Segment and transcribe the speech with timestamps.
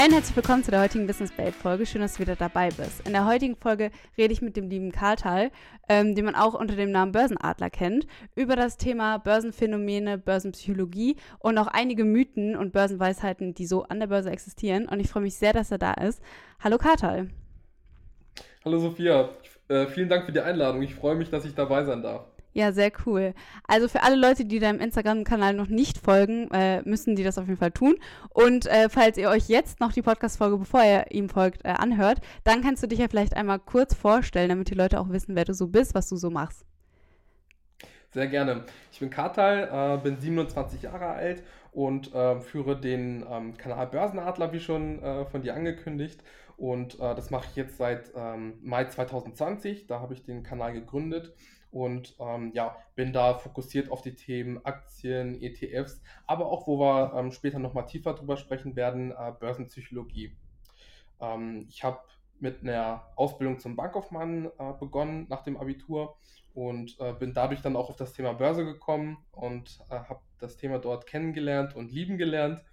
[0.00, 1.84] Hi und herzlich willkommen zu der heutigen Business Babe Folge.
[1.84, 3.06] Schön, dass du wieder dabei bist.
[3.06, 5.50] In der heutigen Folge rede ich mit dem lieben Kartal,
[5.90, 11.58] ähm, den man auch unter dem Namen Börsenadler kennt, über das Thema Börsenphänomene, Börsenpsychologie und
[11.58, 14.88] auch einige Mythen und Börsenweisheiten, die so an der Börse existieren.
[14.88, 16.22] Und ich freue mich sehr, dass er da ist.
[16.60, 17.28] Hallo Kartal.
[18.64, 19.28] Hallo Sophia,
[19.68, 20.80] äh, vielen Dank für die Einladung.
[20.80, 22.24] Ich freue mich, dass ich dabei sein darf.
[22.52, 23.32] Ja, sehr cool.
[23.68, 27.46] Also für alle Leute, die deinem Instagram-Kanal noch nicht folgen, äh, müssen die das auf
[27.46, 27.94] jeden Fall tun.
[28.30, 32.20] Und äh, falls ihr euch jetzt noch die Podcast-Folge, bevor ihr ihm folgt, äh, anhört,
[32.42, 35.44] dann kannst du dich ja vielleicht einmal kurz vorstellen, damit die Leute auch wissen, wer
[35.44, 36.64] du so bist, was du so machst.
[38.12, 38.64] Sehr gerne.
[38.90, 44.52] Ich bin Kartal, äh, bin 27 Jahre alt und äh, führe den ähm, Kanal Börsenadler,
[44.52, 46.20] wie schon äh, von dir angekündigt.
[46.56, 49.86] Und das mache ich jetzt seit ähm, Mai 2020.
[49.86, 51.32] Da habe ich den Kanal gegründet
[51.70, 57.14] und ähm, ja, bin da fokussiert auf die Themen Aktien, ETFs, aber auch, wo wir
[57.14, 60.36] ähm, später nochmal tiefer drüber sprechen werden, äh, Börsenpsychologie.
[61.20, 62.00] Ähm, ich habe
[62.40, 66.16] mit einer Ausbildung zum Bankkaufmann äh, begonnen nach dem Abitur
[66.54, 70.56] und äh, bin dadurch dann auch auf das Thema Börse gekommen und äh, habe das
[70.56, 72.64] Thema dort kennengelernt und lieben gelernt.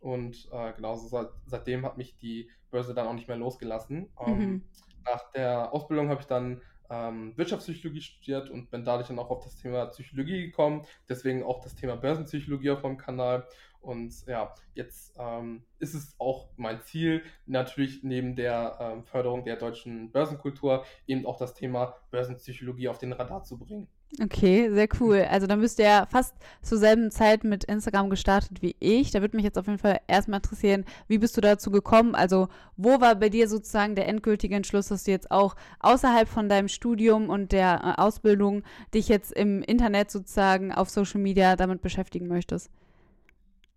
[0.00, 4.08] Und äh, genauso seit, seitdem hat mich die Börse dann auch nicht mehr losgelassen.
[4.24, 4.62] Ähm, mhm.
[5.04, 9.44] Nach der Ausbildung habe ich dann ähm, Wirtschaftspsychologie studiert und bin dadurch dann auch auf
[9.44, 10.84] das Thema Psychologie gekommen.
[11.08, 13.46] Deswegen auch das Thema Börsenpsychologie auf meinem Kanal.
[13.80, 19.56] Und ja, jetzt ähm, ist es auch mein Ziel, natürlich neben der ähm, Förderung der
[19.56, 23.88] deutschen Börsenkultur eben auch das Thema Börsenpsychologie auf den Radar zu bringen.
[24.20, 25.26] Okay, sehr cool.
[25.30, 29.10] Also dann bist du ja fast zur selben Zeit mit Instagram gestartet wie ich.
[29.10, 32.14] Da würde mich jetzt auf jeden Fall erstmal interessieren, wie bist du dazu gekommen?
[32.14, 36.48] Also wo war bei dir sozusagen der endgültige Entschluss, dass du jetzt auch außerhalb von
[36.48, 38.62] deinem Studium und der äh, Ausbildung
[38.94, 42.70] dich jetzt im Internet sozusagen auf Social Media damit beschäftigen möchtest?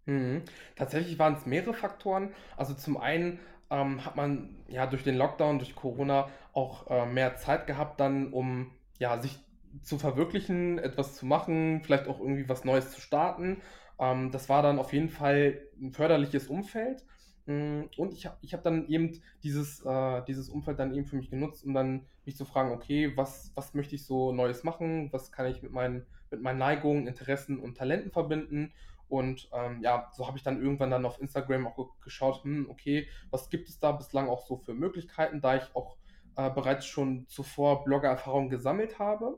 [0.06, 0.44] Mhm.
[0.78, 2.34] Tatsächlich waren es mehrere Faktoren.
[2.56, 3.40] Also zum einen
[3.70, 8.32] ähm, hat man ja durch den Lockdown, durch Corona auch äh, mehr Zeit gehabt, dann
[8.32, 9.38] um ja sich
[9.82, 13.62] zu verwirklichen, etwas zu machen, vielleicht auch irgendwie was Neues zu starten.
[14.00, 17.06] Ähm, das war dann auf jeden Fall ein förderliches Umfeld.
[17.46, 21.16] Mm, und ich habe ich hab dann eben dieses, äh, dieses Umfeld dann eben für
[21.16, 25.12] mich genutzt, um dann mich zu fragen, okay, was, was möchte ich so Neues machen?
[25.12, 28.74] Was kann ich mit meinen, mit meinen Neigungen, Interessen und Talenten verbinden?
[29.08, 33.08] Und ähm, ja, so habe ich dann irgendwann dann auf Instagram auch geschaut, hm, okay,
[33.30, 35.98] was gibt es da bislang auch so für Möglichkeiten, da ich auch
[36.38, 39.38] äh, bereits schon zuvor Blogger-Erfahrung gesammelt habe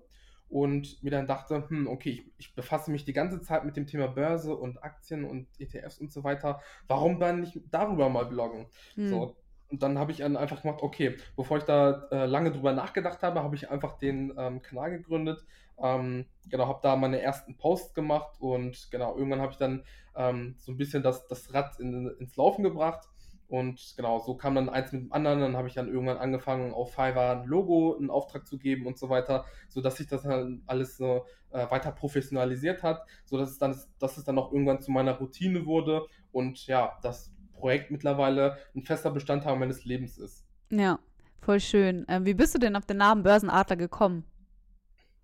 [0.53, 3.87] und mir dann dachte, hm, okay, ich, ich, befasse mich die ganze Zeit mit dem
[3.87, 6.61] Thema Börse und Aktien und ETFs und so weiter.
[6.87, 8.67] Warum dann nicht darüber mal bloggen?
[8.93, 9.09] Hm.
[9.09, 9.35] So,
[9.69, 13.23] und dann habe ich dann einfach gemacht, okay, bevor ich da äh, lange drüber nachgedacht
[13.23, 15.43] habe, habe ich einfach den ähm, Kanal gegründet.
[15.81, 19.83] Ähm, genau, habe da meine ersten Posts gemacht und genau, irgendwann habe ich dann
[20.15, 23.09] ähm, so ein bisschen das, das Rad in, ins Laufen gebracht
[23.53, 25.39] und genau, so kam dann eins mit dem anderen.
[25.41, 28.97] Dann habe ich dann irgendwann angefangen, auf Fiverr ein Logo, einen Auftrag zu geben und
[28.97, 33.79] so weiter, sodass sich das dann alles so äh, weiter professionalisiert hat, sodass es dann,
[33.99, 38.81] dass es dann auch irgendwann zu meiner Routine wurde und ja, das Projekt mittlerweile ein
[38.81, 40.43] fester Bestandteil meines Lebens ist.
[40.71, 40.97] Ja,
[41.39, 42.07] voll schön.
[42.07, 44.23] Äh, wie bist du denn auf den Namen Börsenadler gekommen?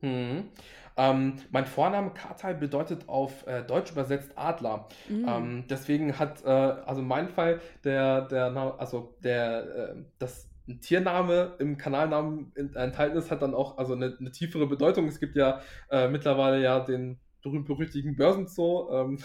[0.01, 0.50] Hm.
[1.00, 4.90] Ähm, mein Vorname Kartal bedeutet auf äh, Deutsch übersetzt Adler.
[5.08, 5.26] Mhm.
[5.28, 10.82] Ähm, deswegen hat, äh, also in meinem Fall, der, der, also der, äh, das ein
[10.82, 15.08] Tiername im Kanalnamen enthalten ist, hat dann auch also eine, eine tiefere Bedeutung.
[15.08, 19.20] Es gibt ja äh, mittlerweile ja den berühmt-berüchtigen Börsenzoo, ähm,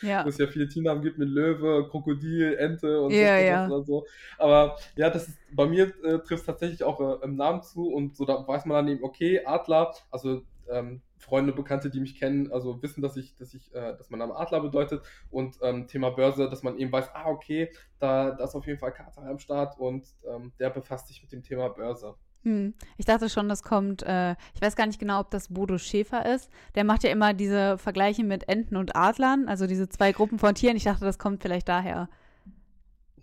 [0.00, 0.24] ja.
[0.24, 3.66] wo es ja viele Tiernamen gibt mit Löwe, Krokodil, Ente und ja, so, ja.
[3.66, 4.06] oder so.
[4.38, 7.88] Aber ja, das ist, bei mir äh, trifft es tatsächlich auch äh, im Namen zu
[7.88, 12.18] und so da weiß man dann eben, okay, Adler, also ähm, Freunde, Bekannte, die mich
[12.18, 15.86] kennen, also wissen, dass ich, dass ich, äh, dass mein Name Adler bedeutet und ähm,
[15.86, 19.22] Thema Börse, dass man eben weiß, ah, okay, da, da ist auf jeden Fall Kater
[19.22, 22.14] am Start und ähm, der befasst sich mit dem Thema Börse.
[22.46, 22.74] Hm.
[22.96, 26.32] Ich dachte schon, das kommt, äh, ich weiß gar nicht genau, ob das Bodo Schäfer
[26.32, 26.48] ist.
[26.76, 30.54] Der macht ja immer diese Vergleiche mit Enten und Adlern, also diese zwei Gruppen von
[30.54, 30.76] Tieren.
[30.76, 32.08] Ich dachte, das kommt vielleicht daher.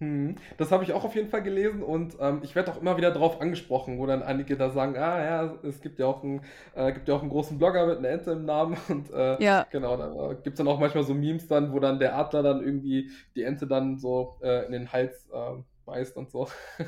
[0.03, 0.35] Mhm.
[0.57, 3.11] Das habe ich auch auf jeden Fall gelesen und ähm, ich werde auch immer wieder
[3.11, 6.41] darauf angesprochen, wo dann einige da sagen, ah ja, es gibt ja auch einen,
[6.75, 9.65] äh, gibt ja auch einen großen Blogger mit einer Ente im Namen und äh, ja.
[9.71, 12.43] genau, da äh, gibt es dann auch manchmal so Memes dann, wo dann der Adler
[12.43, 16.47] dann irgendwie die Ente dann so äh, in den Hals äh, beißt und so.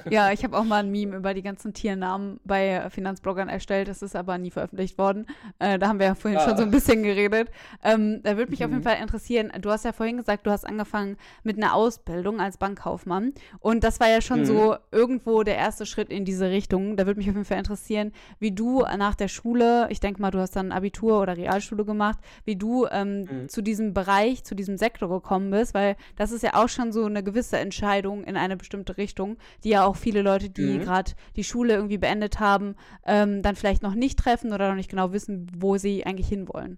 [0.09, 3.87] Ja, ich habe auch mal ein Meme über die ganzen Tiernamen bei Finanzbloggern erstellt.
[3.87, 5.27] Das ist aber nie veröffentlicht worden.
[5.59, 6.43] Äh, da haben wir ja vorhin ah.
[6.43, 7.49] schon so ein bisschen geredet.
[7.83, 8.65] Ähm, da würde mich mhm.
[8.65, 8.87] auf jeden mhm.
[8.87, 13.33] Fall interessieren, du hast ja vorhin gesagt, du hast angefangen mit einer Ausbildung als Bankkaufmann.
[13.59, 14.45] Und das war ja schon mhm.
[14.45, 16.97] so irgendwo der erste Schritt in diese Richtung.
[16.97, 20.31] Da würde mich auf jeden Fall interessieren, wie du nach der Schule, ich denke mal,
[20.31, 23.49] du hast dann Abitur oder Realschule gemacht, wie du ähm, mhm.
[23.49, 27.05] zu diesem Bereich, zu diesem Sektor gekommen bist, weil das ist ja auch schon so
[27.05, 30.81] eine gewisse Entscheidung in eine bestimmte Richtung, die ja auch viele Leute, die mhm.
[30.81, 34.89] gerade die Schule irgendwie beendet haben, ähm, dann vielleicht noch nicht treffen oder noch nicht
[34.89, 36.77] genau wissen, wo sie eigentlich hinwollen.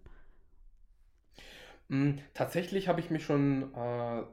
[1.90, 4.24] Mhm, tatsächlich habe ich mich schon äh,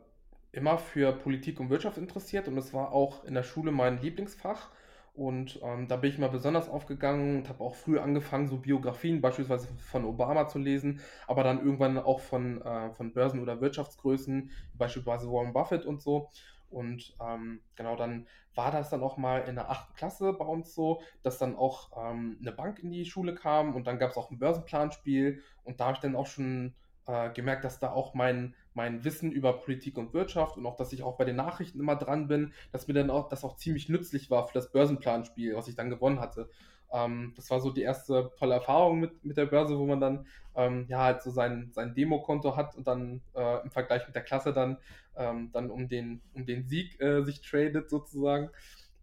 [0.52, 4.70] immer für Politik und Wirtschaft interessiert und es war auch in der Schule mein Lieblingsfach.
[5.14, 9.20] Und ähm, da bin ich mal besonders aufgegangen und habe auch früh angefangen, so Biografien
[9.20, 14.50] beispielsweise von Obama zu lesen, aber dann irgendwann auch von, äh, von Börsen- oder Wirtschaftsgrößen,
[14.76, 16.30] beispielsweise Warren Buffett und so.
[16.74, 20.74] Und ähm, genau dann war das dann auch mal in der achten Klasse bei uns
[20.74, 24.16] so, dass dann auch ähm, eine Bank in die Schule kam und dann gab es
[24.16, 26.74] auch ein Börsenplanspiel und da habe ich dann auch schon
[27.06, 30.92] äh, gemerkt, dass da auch mein, mein Wissen über Politik und Wirtschaft und auch, dass
[30.92, 33.88] ich auch bei den Nachrichten immer dran bin, dass mir dann auch das auch ziemlich
[33.88, 36.48] nützlich war für das Börsenplanspiel, was ich dann gewonnen hatte.
[36.94, 40.26] Ähm, das war so die erste tolle Erfahrung mit, mit der Börse, wo man dann
[40.54, 44.22] ähm, ja halt so sein, sein Demokonto hat und dann äh, im Vergleich mit der
[44.22, 44.78] Klasse dann,
[45.16, 48.50] ähm, dann um den, um den Sieg äh, sich tradet sozusagen.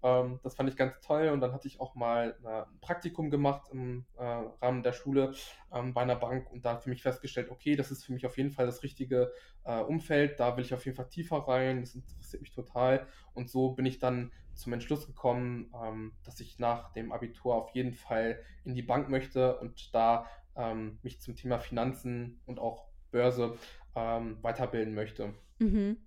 [0.03, 3.69] Ähm, das fand ich ganz toll und dann hatte ich auch mal ein Praktikum gemacht
[3.71, 5.33] im äh, Rahmen der Schule
[5.71, 8.37] ähm, bei einer Bank und da für mich festgestellt, okay, das ist für mich auf
[8.37, 9.31] jeden Fall das richtige
[9.63, 13.49] äh, Umfeld, da will ich auf jeden Fall tiefer rein, das interessiert mich total und
[13.49, 17.93] so bin ich dann zum Entschluss gekommen, ähm, dass ich nach dem Abitur auf jeden
[17.93, 23.57] Fall in die Bank möchte und da ähm, mich zum Thema Finanzen und auch Börse
[23.95, 25.33] ähm, weiterbilden möchte.
[25.59, 25.97] Mhm.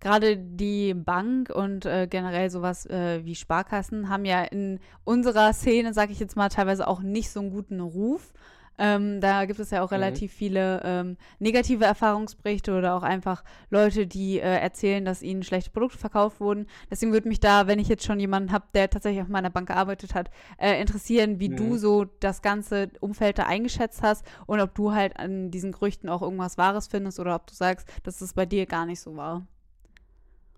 [0.00, 5.94] Gerade die Bank und äh, generell sowas äh, wie Sparkassen haben ja in unserer Szene,
[5.94, 8.32] sage ich jetzt mal, teilweise auch nicht so einen guten Ruf.
[8.76, 9.96] Ähm, da gibt es ja auch mhm.
[9.96, 10.36] relativ mhm.
[10.36, 15.98] viele ähm, negative Erfahrungsberichte oder auch einfach Leute, die äh, erzählen, dass ihnen schlechte Produkte
[15.98, 16.66] verkauft wurden.
[16.90, 19.68] Deswegen würde mich da, wenn ich jetzt schon jemanden habe, der tatsächlich auf meiner Bank
[19.68, 21.56] gearbeitet hat, äh, interessieren, wie mhm.
[21.56, 26.08] du so das ganze Umfeld da eingeschätzt hast und ob du halt an diesen Gerüchten
[26.08, 29.16] auch irgendwas Wahres findest oder ob du sagst, dass es bei dir gar nicht so
[29.16, 29.46] war.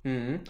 [0.06, 0.40] Mhm.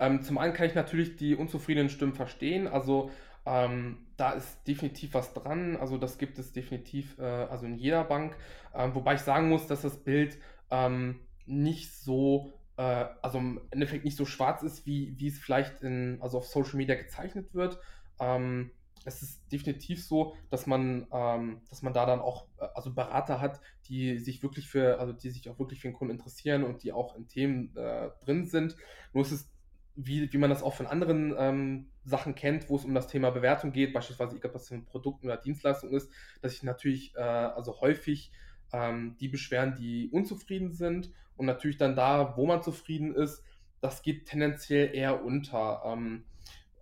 [0.00, 2.66] Ähm, zum einen kann ich natürlich die unzufriedenen Stimmen verstehen.
[2.66, 3.12] Also
[3.46, 5.76] ähm, da ist definitiv was dran.
[5.76, 8.36] Also das gibt es definitiv, äh, also in jeder Bank.
[8.74, 10.38] Ähm, wobei ich sagen muss, dass das Bild
[10.70, 15.82] ähm, nicht so, äh, also im Endeffekt nicht so schwarz ist, wie, wie es vielleicht
[15.82, 17.78] in, also auf Social Media gezeichnet wird.
[18.18, 18.72] Ähm,
[19.04, 23.40] es ist definitiv so, dass man, ähm, dass man da dann auch, äh, also Berater
[23.40, 26.82] hat, die sich wirklich für, also die sich auch wirklich für den Kunden interessieren und
[26.82, 28.76] die auch in Themen äh, drin sind.
[29.12, 29.50] Nur ist es,
[29.96, 33.30] wie, wie man das auch von anderen ähm, Sachen kennt, wo es um das Thema
[33.30, 36.10] Bewertung geht, beispielsweise, egal was für ein Produkt oder Dienstleistung ist,
[36.42, 38.32] dass sich natürlich, äh, also häufig
[38.72, 43.42] ähm, die beschweren, die unzufrieden sind und natürlich dann da, wo man zufrieden ist,
[43.80, 45.82] das geht tendenziell eher unter.
[45.84, 46.24] Ähm,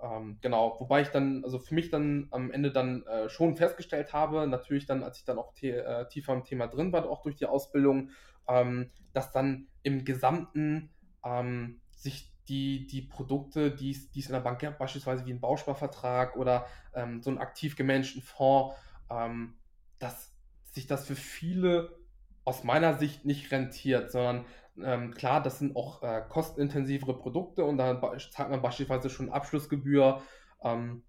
[0.02, 4.12] ähm, genau, wobei ich dann, also für mich dann am Ende dann äh, schon festgestellt
[4.12, 7.37] habe, natürlich dann, als ich dann auch äh, tiefer im Thema drin war, auch durch
[7.37, 8.10] die Ausbildung,
[8.49, 10.90] ähm, dass dann im Gesamten
[11.25, 16.37] ähm, sich die, die Produkte, die es in der Bank gibt, beispielsweise wie ein Bausparvertrag
[16.37, 18.75] oder ähm, so einen aktiv gemanagten Fonds,
[19.08, 19.55] ähm,
[20.00, 20.34] dass
[20.72, 21.96] sich das für viele
[22.44, 24.44] aus meiner Sicht nicht rentiert, sondern
[24.82, 28.00] ähm, klar, das sind auch äh, kostenintensivere Produkte und da
[28.31, 30.22] zahlt man beispielsweise schon Abschlussgebühr,
[30.62, 31.02] ähm,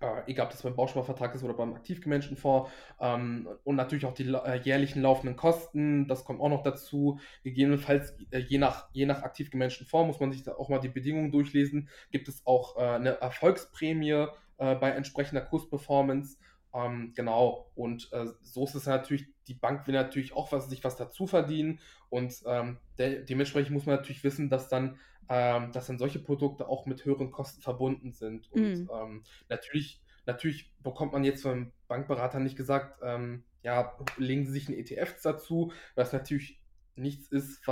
[0.00, 2.70] äh, egal ob das beim Bausparvertrag ist oder beim aktiv gemanagten Fonds
[3.00, 7.18] ähm, und natürlich auch die äh, jährlichen laufenden Kosten, das kommt auch noch dazu.
[7.42, 10.80] Gegebenenfalls, äh, je, nach, je nach aktiv gemanagten Fonds muss man sich da auch mal
[10.80, 11.88] die Bedingungen durchlesen.
[12.10, 14.26] Gibt es auch äh, eine Erfolgsprämie
[14.58, 16.38] äh, bei entsprechender Kursperformance.
[16.74, 20.82] Ähm, genau, und äh, so ist es natürlich, die Bank will natürlich auch was, sich
[20.84, 24.98] was dazu verdienen und ähm, de dementsprechend muss man natürlich wissen, dass dann,
[25.28, 28.50] ähm, dass dann solche Produkte auch mit höheren Kosten verbunden sind.
[28.52, 29.22] Und mhm.
[29.48, 34.74] natürlich, natürlich bekommt man jetzt vom Bankberater nicht gesagt, ähm, ja, legen Sie sich ein
[34.74, 36.60] ETF dazu, was natürlich
[36.96, 37.66] nichts ist,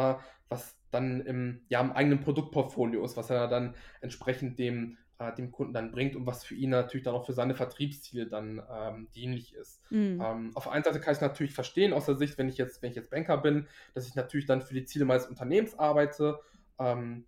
[0.49, 5.53] was dann im, ja, im eigenen Produktportfolio ist, was er dann entsprechend dem äh, dem
[5.53, 9.09] Kunden dann bringt und was für ihn natürlich dann auch für seine Vertriebsziele dann ähm,
[9.15, 9.81] dienlich ist.
[9.91, 10.21] Mhm.
[10.25, 12.57] Ähm, auf der einen Seite kann ich es natürlich verstehen, aus der Sicht, wenn ich
[12.57, 15.79] jetzt, wenn ich jetzt Banker bin, dass ich natürlich dann für die Ziele meines Unternehmens
[15.79, 16.41] arbeite.
[16.79, 17.27] Ähm,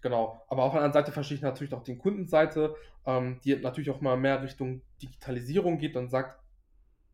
[0.00, 0.40] genau.
[0.48, 4.00] Aber auf der anderen Seite verstehe ich natürlich auch den Kundenseite, ähm, die natürlich auch
[4.00, 6.38] mal mehr Richtung Digitalisierung geht und sagt,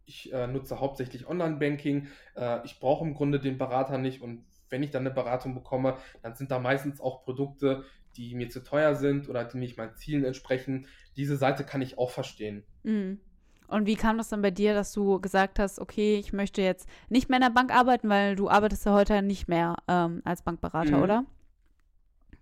[0.05, 4.83] ich äh, nutze hauptsächlich Online-Banking, äh, ich brauche im Grunde den Berater nicht und wenn
[4.83, 7.85] ich dann eine Beratung bekomme, dann sind da meistens auch Produkte,
[8.19, 10.87] die mir zu teuer sind oder die nicht meinen Zielen entsprechen.
[11.17, 12.65] Diese Seite kann ich auch verstehen.
[12.83, 13.21] Mhm.
[13.69, 16.89] Und wie kam das dann bei dir, dass du gesagt hast, okay, ich möchte jetzt
[17.11, 20.43] nicht mehr in der Bank arbeiten, weil du arbeitest ja heute nicht mehr ähm, als
[20.43, 21.03] Bankberater, Mhm.
[21.03, 21.25] oder?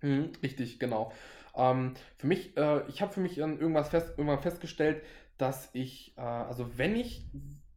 [0.01, 1.11] Mhm, richtig, genau.
[1.55, 5.03] Ähm, für mich, äh, ich habe für mich irgendwas fest, irgendwann festgestellt,
[5.37, 7.25] dass ich, äh, also wenn ich,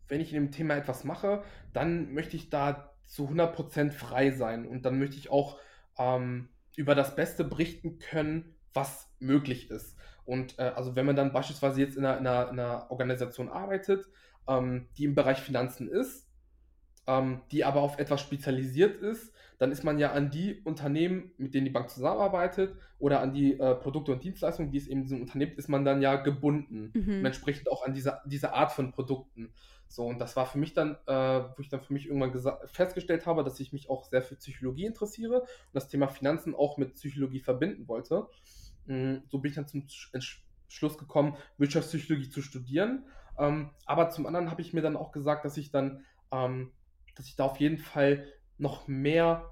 [0.09, 1.43] wenn ich in dem Thema etwas mache,
[1.73, 5.59] dann möchte ich da zu 100% frei sein und dann möchte ich auch
[5.99, 6.49] ähm,
[6.81, 9.97] über das Beste berichten können, was möglich ist.
[10.25, 13.51] Und äh, also wenn man dann beispielsweise jetzt in einer, in einer, in einer Organisation
[13.51, 14.07] arbeitet,
[14.49, 16.31] ähm, die im Bereich Finanzen ist,
[17.07, 21.55] ähm, die aber auf etwas spezialisiert ist, dann ist man ja an die Unternehmen, mit
[21.55, 25.05] denen die Bank zusammenarbeitet oder an die äh, Produkte und Dienstleistungen, die es eben in
[25.05, 27.27] diesem Unternehmen ist man dann ja gebunden und Mhm.
[27.27, 29.53] entsprechend auch an diese, diese Art von Produkten.
[29.93, 32.33] So, und das war für mich dann, äh, wo ich dann für mich irgendwann
[32.67, 36.79] festgestellt habe, dass ich mich auch sehr für Psychologie interessiere und das Thema Finanzen auch
[36.79, 38.29] mit Psychologie verbinden wollte.
[38.87, 39.87] Mm, So bin ich dann zum
[40.69, 43.05] Schluss gekommen, Wirtschaftspsychologie zu studieren.
[43.37, 46.73] Ähm, aber zum anderen habe ich mir dann auch gesagt, dass ich dann, ähm,
[47.17, 48.29] dass ich da auf jeden Fall
[48.59, 49.51] noch mehr,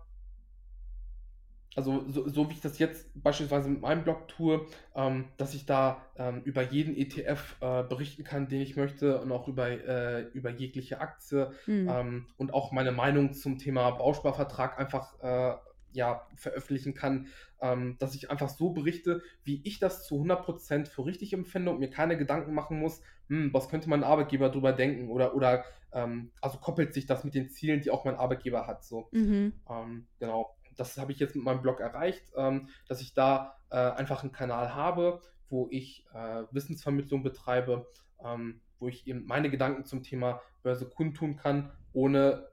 [1.79, 4.67] also so, so wie ich das jetzt beispielsweise mit meinem Blog tue,
[4.97, 9.31] ähm, dass ich da ähm, über jeden ETF äh, berichten kann, den ich möchte und
[9.31, 11.89] auch über, äh, über jegliche Aktie Mhm.
[11.89, 15.57] ähm, und auch meine Meinung zum Thema Bausparvertrag einfach äh,
[15.93, 17.29] ja, veröffentlichen kann,
[17.61, 21.79] ähm, dass ich einfach so berichte, wie ich das zu 100% für richtig empfinde und
[21.79, 26.33] mir keine Gedanken machen muss, hm, was könnte mein Arbeitgeber drüber denken oder, oder ähm,
[26.41, 28.85] also koppelt sich das mit den Zielen, die auch mein Arbeitgeber hat.
[28.85, 29.13] So.
[29.13, 29.53] Mhm.
[29.69, 33.77] Ähm, genau, das habe ich jetzt mit meinem Blog erreicht, ähm, dass ich da äh,
[33.77, 35.21] einfach einen Kanal habe,
[35.51, 37.87] wo ich äh, Wissensvermittlung betreibe,
[38.25, 42.49] ähm, wo ich eben meine Gedanken zum Thema Börse kundtun kann, ohne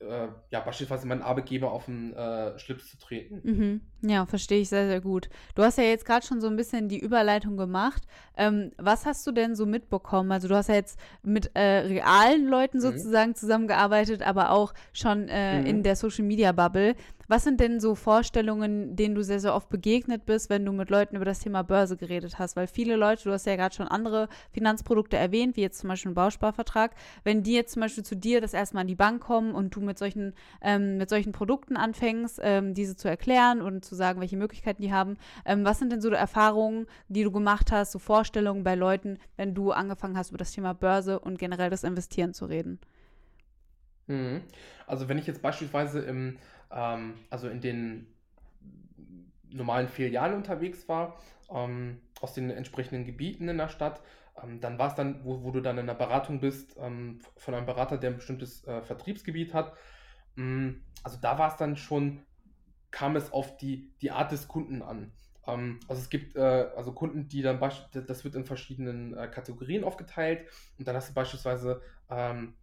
[0.00, 3.40] äh, ja, beispielsweise meinen Arbeitgeber auf den äh, Schlips zu treten.
[3.44, 3.80] Mhm.
[4.10, 5.30] Ja, verstehe ich sehr, sehr gut.
[5.54, 8.02] Du hast ja jetzt gerade schon so ein bisschen die Überleitung gemacht.
[8.36, 10.30] Ähm, was hast du denn so mitbekommen?
[10.32, 12.82] Also du hast ja jetzt mit äh, realen Leuten Mhm.
[12.82, 15.66] sozusagen zusammengearbeitet, aber auch schon äh, Mhm.
[15.66, 16.96] in der Social-Media-Bubble.
[17.28, 20.90] Was sind denn so Vorstellungen, denen du sehr, sehr oft begegnet bist, wenn du mit
[20.90, 22.56] Leuten über das Thema Börse geredet hast?
[22.56, 26.10] Weil viele Leute, du hast ja gerade schon andere Finanzprodukte erwähnt, wie jetzt zum Beispiel
[26.10, 29.54] einen Bausparvertrag, wenn die jetzt zum Beispiel zu dir das erstmal an die Bank kommen
[29.54, 33.94] und du mit solchen, ähm, mit solchen Produkten anfängst, ähm, diese zu erklären und zu
[33.94, 37.92] sagen, welche Möglichkeiten die haben, ähm, was sind denn so Erfahrungen, die du gemacht hast,
[37.92, 41.84] so Vorstellungen bei Leuten, wenn du angefangen hast, über das Thema Börse und generell das
[41.84, 42.78] Investieren zu reden?
[44.06, 44.42] Mhm.
[44.86, 46.36] Also wenn ich jetzt beispielsweise im,
[46.74, 48.06] ähm, also in den
[49.50, 51.16] normalen Filialen unterwegs war,
[51.50, 54.00] ähm, aus den entsprechenden Gebieten in der Stadt,
[54.42, 57.54] ähm, dann war es dann, wo, wo du dann in der Beratung bist, ähm, von
[57.54, 59.72] einem Berater, der ein bestimmtes äh, Vertriebsgebiet hat.
[60.36, 60.70] Mm,
[61.02, 62.22] Also da war es dann schon,
[62.90, 65.12] kam es auf die, die Art des Kunden an.
[65.46, 66.40] Ähm, also es gibt äh,
[66.76, 71.14] also Kunden, die dann, das wird in verschiedenen äh, Kategorien aufgeteilt und dann hast du
[71.14, 72.54] beispielsweise ähm,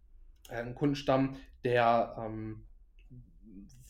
[0.48, 2.64] einen Kundenstamm, der, ähm,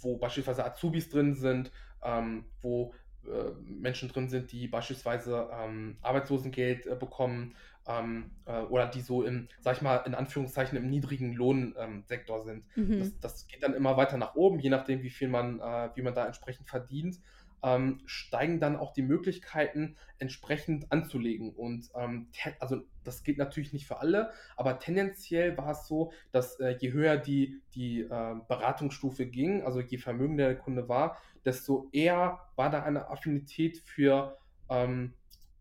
[0.02, 1.70] wo beispielsweise Azubis drin sind,
[2.02, 2.94] ähm, wo
[3.24, 7.54] äh, Menschen drin sind, die beispielsweise ähm, Arbeitslosengeld äh, bekommen
[7.86, 12.40] ähm, äh, oder die so im, sag ich mal, in Anführungszeichen im niedrigen Lohnsektor Sektor
[12.40, 12.66] sind.
[12.76, 12.98] Mhm.
[12.98, 16.02] Das, das geht dann immer weiter nach oben, je nachdem, wie viel man, äh, wie
[16.02, 17.20] man da entsprechend verdient,
[17.62, 21.54] ähm, steigen dann auch die Möglichkeiten, entsprechend anzulegen.
[21.54, 22.28] Und ähm,
[22.58, 26.92] also das geht natürlich nicht für alle, aber tendenziell war es so, dass äh, je
[26.92, 32.70] höher die, die äh, Beratungsstufe ging, also je vermögender der Kunde war, desto eher war
[32.70, 34.38] da eine Affinität für,
[34.68, 35.14] ähm,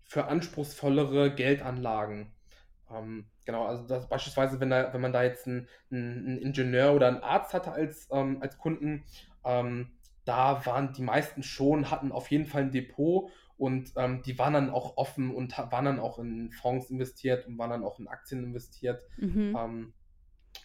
[0.03, 2.33] für anspruchsvollere Geldanlagen.
[2.91, 7.07] Ähm, genau, also das beispielsweise, wenn, da, wenn man da jetzt einen, einen Ingenieur oder
[7.07, 9.03] einen Arzt hatte als, ähm, als Kunden,
[9.43, 9.91] ähm,
[10.25, 14.53] da waren die meisten schon, hatten auf jeden Fall ein Depot und ähm, die waren
[14.53, 18.07] dann auch offen und waren dann auch in Fonds investiert und waren dann auch in
[18.07, 19.03] Aktien investiert.
[19.17, 19.55] Mhm.
[19.57, 19.93] Ähm,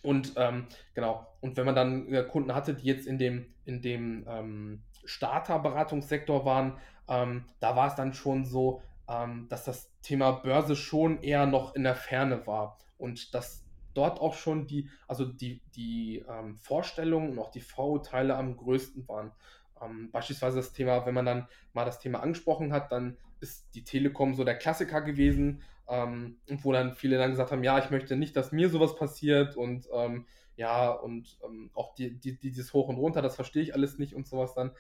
[0.02, 3.82] und ähm, genau, und wenn man dann äh, Kunden hatte, die jetzt in dem, in
[3.82, 10.32] dem ähm, Starter-Beratungssektor waren, ähm, da war es dann schon so, ähm, dass das Thema
[10.32, 13.65] Börse schon eher noch in der Ferne war und dass
[13.96, 19.06] dort auch schon die, also die, die ähm, Vorstellungen und auch die Vorurteile am größten
[19.08, 19.32] waren.
[19.80, 23.84] Ähm, beispielsweise das Thema, wenn man dann mal das Thema angesprochen hat, dann ist die
[23.84, 28.16] Telekom so der Klassiker gewesen, ähm, wo dann viele dann gesagt haben, ja, ich möchte
[28.16, 30.26] nicht, dass mir sowas passiert und ähm,
[30.56, 34.14] ja, und ähm, auch die, die, dieses Hoch und Runter, das verstehe ich alles nicht
[34.14, 34.72] und sowas dann.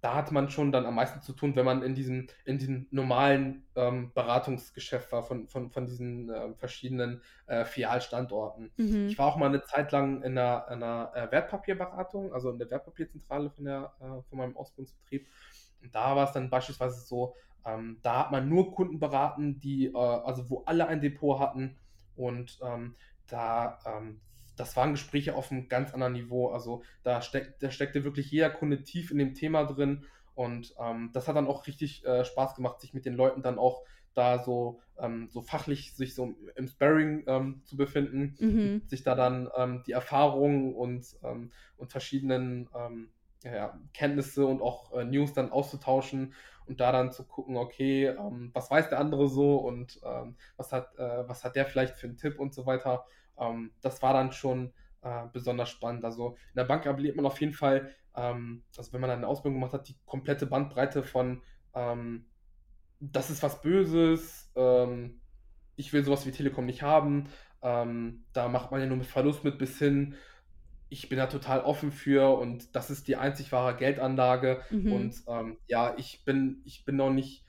[0.00, 2.86] Da hat man schon dann am meisten zu tun, wenn man in diesem, in diesem
[2.90, 8.70] normalen ähm, Beratungsgeschäft war von, von, von diesen äh, verschiedenen äh, Filialstandorten.
[8.76, 9.08] Mhm.
[9.08, 12.70] Ich war auch mal eine Zeit lang in einer, einer äh, Wertpapierberatung, also in der
[12.70, 15.26] Wertpapierzentrale von, der, äh, von meinem Ausbildungsbetrieb.
[15.82, 17.34] Und da war es dann beispielsweise so,
[17.66, 21.76] ähm, da hat man nur Kunden beraten, die, äh, also wo alle ein Depot hatten.
[22.16, 24.20] Und ähm, da ähm,
[24.60, 26.50] das waren Gespräche auf einem ganz anderen Niveau.
[26.50, 30.04] Also da, steck, da steckte wirklich jeder Kunde tief in dem Thema drin.
[30.34, 33.58] Und ähm, das hat dann auch richtig äh, Spaß gemacht, sich mit den Leuten dann
[33.58, 38.82] auch da so, ähm, so fachlich sich so im Sparring ähm, zu befinden, mhm.
[38.86, 43.08] sich da dann ähm, die Erfahrungen und, ähm, und verschiedenen ähm,
[43.42, 46.34] ja, Kenntnisse und auch äh, News dann auszutauschen
[46.66, 48.14] und da dann zu gucken, okay,
[48.52, 50.00] was weiß der andere so und
[50.56, 53.06] was, hat, äh, was hat der vielleicht für einen Tipp und so weiter.
[53.38, 54.72] Ähm, das war dann schon
[55.02, 56.04] äh, besonders spannend.
[56.04, 59.60] Also in der Bank erlebt man auf jeden Fall, ähm, also wenn man eine Ausbildung
[59.60, 61.42] gemacht hat, die komplette Bandbreite von
[61.74, 62.26] ähm,
[63.00, 65.22] das ist was Böses, ähm,
[65.76, 67.30] ich will sowas wie Telekom nicht haben,
[67.62, 70.16] ähm, da macht man ja nur mit Verlust mit bis hin,
[70.90, 74.92] ich bin da total offen für und das ist die einzig wahre Geldanlage mhm.
[74.92, 77.46] und ähm, ja, ich bin, ich bin noch nicht,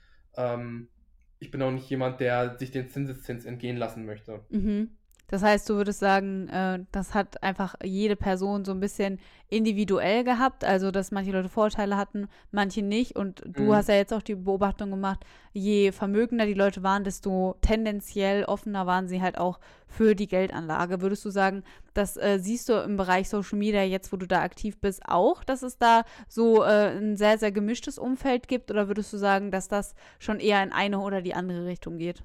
[1.40, 4.46] ich bin auch nicht jemand, der sich den Zinseszins entgehen lassen möchte.
[4.48, 4.96] Mhm.
[5.32, 10.24] Das heißt, du würdest sagen, äh, das hat einfach jede Person so ein bisschen individuell
[10.24, 13.16] gehabt, also dass manche Leute Vorteile hatten, manche nicht.
[13.16, 13.72] Und du mhm.
[13.72, 15.24] hast ja jetzt auch die Beobachtung gemacht,
[15.54, 19.58] je vermögender die Leute waren, desto tendenziell offener waren sie halt auch
[19.88, 21.00] für die Geldanlage.
[21.00, 21.62] Würdest du sagen,
[21.94, 25.44] das äh, siehst du im Bereich Social Media jetzt, wo du da aktiv bist, auch,
[25.44, 28.70] dass es da so äh, ein sehr, sehr gemischtes Umfeld gibt?
[28.70, 32.22] Oder würdest du sagen, dass das schon eher in eine oder die andere Richtung geht?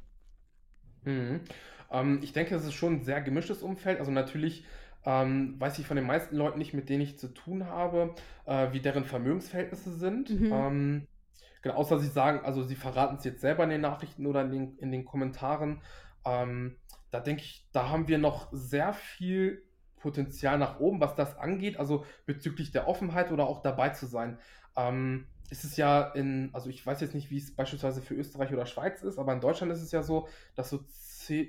[1.06, 1.40] Mhm.
[1.92, 4.00] Ähm, ich denke, es ist schon ein sehr gemischtes Umfeld.
[4.00, 4.66] Also natürlich
[5.06, 8.14] ähm, weiß ich von den meisten Leuten nicht, mit denen ich zu tun habe,
[8.46, 10.30] äh, wie deren Vermögensverhältnisse sind.
[10.30, 10.52] Mhm.
[10.52, 11.08] Ähm,
[11.62, 14.52] genau, außer sie sagen, also sie verraten es jetzt selber in den Nachrichten oder in
[14.52, 15.82] den, in den Kommentaren.
[16.26, 16.76] Ähm,
[17.12, 19.64] da denke ich, da haben wir noch sehr viel
[19.98, 24.40] Potenzial nach oben, was das angeht, also bezüglich der Offenheit oder auch dabei zu sein.
[24.76, 28.52] Ähm, ist es ja in, also ich weiß jetzt nicht, wie es beispielsweise für Österreich
[28.52, 30.84] oder Schweiz ist, aber in Deutschland ist es ja so, dass so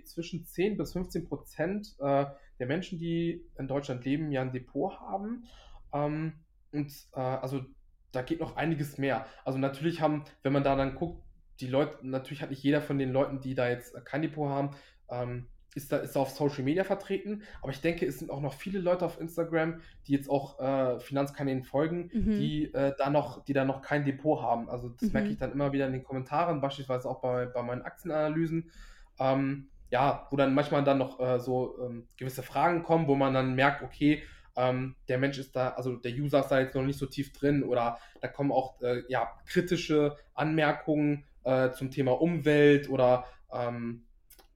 [0.04, 2.26] zwischen 10 bis 15 Prozent äh,
[2.58, 5.44] der Menschen, die in Deutschland leben, ja ein Depot haben.
[5.92, 6.34] Ähm,
[6.72, 7.64] und äh, also
[8.12, 9.26] da geht noch einiges mehr.
[9.44, 11.22] Also natürlich haben, wenn man da dann guckt,
[11.60, 14.70] die Leute, natürlich hat nicht jeder von den Leuten, die da jetzt kein Depot haben,
[15.10, 17.42] ähm, ist da, ist da auf Social Media vertreten.
[17.62, 20.98] Aber ich denke, es sind auch noch viele Leute auf Instagram, die jetzt auch äh,
[21.00, 22.38] Finanzkanälen folgen, mhm.
[22.38, 24.68] die äh, da noch, die da noch kein Depot haben.
[24.68, 25.12] Also das mhm.
[25.12, 28.70] merke ich dann immer wieder in den Kommentaren, beispielsweise auch bei, bei meinen Aktienanalysen
[29.18, 33.34] ähm, ja, wo dann manchmal dann noch äh, so ähm, gewisse Fragen kommen, wo man
[33.34, 34.22] dann merkt, okay,
[34.56, 37.32] ähm, der Mensch ist da, also der User ist da jetzt noch nicht so tief
[37.32, 44.04] drin oder da kommen auch äh, ja, kritische Anmerkungen äh, zum Thema Umwelt oder, ähm,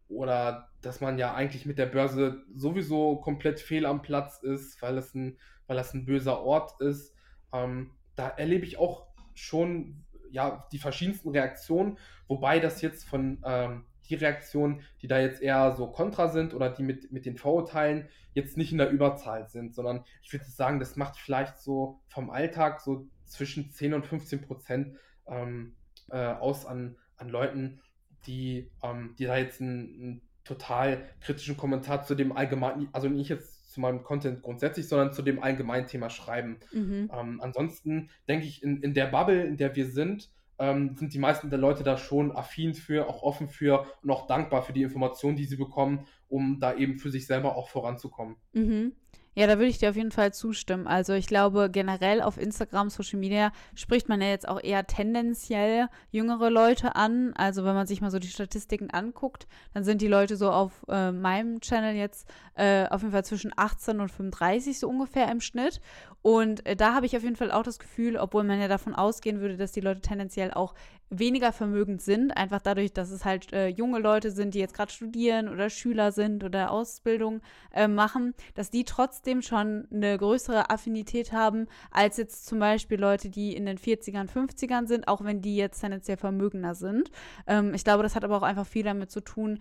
[0.08, 4.98] oder dass man ja eigentlich mit der Börse sowieso komplett fehl am Platz ist, weil
[4.98, 7.14] es ein, weil das ein böser Ort ist.
[7.52, 13.84] Ähm, da erlebe ich auch schon ja, die verschiedensten Reaktionen, wobei das jetzt von ähm,
[14.08, 18.08] die Reaktionen, die da jetzt eher so kontra sind oder die mit, mit den Vorurteilen
[18.34, 22.30] jetzt nicht in der Überzahl sind, sondern ich würde sagen, das macht vielleicht so vom
[22.30, 25.74] Alltag so zwischen 10 und 15 Prozent ähm,
[26.10, 27.80] äh, aus an, an Leuten,
[28.26, 33.28] die, ähm, die da jetzt einen, einen, total kritischen Kommentar zu dem allgemeinen, also nicht
[33.28, 36.58] jetzt zu meinem Content grundsätzlich, sondern zu dem allgemeinen Thema schreiben.
[36.72, 37.10] Mhm.
[37.16, 41.18] Ähm, ansonsten denke ich, in, in der Bubble, in der wir sind, ähm, sind die
[41.18, 44.82] meisten der Leute da schon affin für, auch offen für und auch dankbar für die
[44.82, 48.36] Informationen, die sie bekommen, um da eben für sich selber auch voranzukommen.
[48.52, 48.92] Mhm.
[49.34, 50.86] Ja, da würde ich dir auf jeden Fall zustimmen.
[50.86, 55.88] Also ich glaube, generell auf Instagram, Social Media spricht man ja jetzt auch eher tendenziell
[56.10, 57.32] jüngere Leute an.
[57.34, 60.84] Also wenn man sich mal so die Statistiken anguckt, dann sind die Leute so auf
[60.88, 65.40] äh, meinem Channel jetzt äh, auf jeden Fall zwischen 18 und 35 so ungefähr im
[65.40, 65.80] Schnitt.
[66.20, 68.94] Und äh, da habe ich auf jeden Fall auch das Gefühl, obwohl man ja davon
[68.94, 70.74] ausgehen würde, dass die Leute tendenziell auch
[71.12, 74.90] weniger vermögend sind, einfach dadurch, dass es halt äh, junge Leute sind, die jetzt gerade
[74.90, 81.32] studieren oder Schüler sind oder Ausbildung äh, machen, dass die trotzdem schon eine größere Affinität
[81.32, 85.56] haben als jetzt zum Beispiel Leute, die in den 40ern, 50ern sind, auch wenn die
[85.56, 87.10] jetzt tendenziell vermögender sind.
[87.46, 89.58] Ähm, ich glaube, das hat aber auch einfach viel damit zu tun,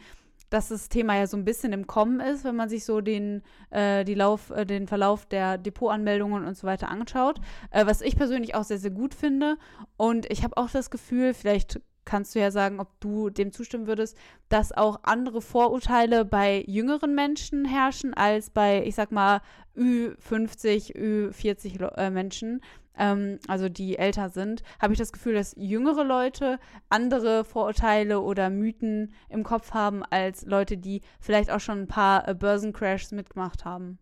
[0.52, 3.42] dass das Thema ja so ein bisschen im Kommen ist, wenn man sich so den,
[3.72, 7.40] äh, die Lauf, äh, den Verlauf der Depotanmeldungen und so weiter anschaut.
[7.72, 9.58] Äh, was ich persönlich auch sehr, sehr gut finde.
[9.98, 13.88] Und ich habe auch das Gefühl, vielleicht kannst du ja sagen, ob du dem zustimmen
[13.88, 14.18] würdest,
[14.50, 19.42] dass auch andere Vorurteile bei jüngeren Menschen herrschen als bei, ich sag mal,
[19.78, 22.62] Ü50, Ü40 äh, Menschen,
[22.98, 28.50] ähm, also die älter sind, habe ich das Gefühl, dass jüngere Leute andere Vorurteile oder
[28.50, 33.66] Mythen im Kopf haben als Leute, die vielleicht auch schon ein paar äh, Börsencrashs mitgemacht
[33.66, 33.98] haben.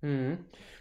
[0.00, 0.38] Mhm.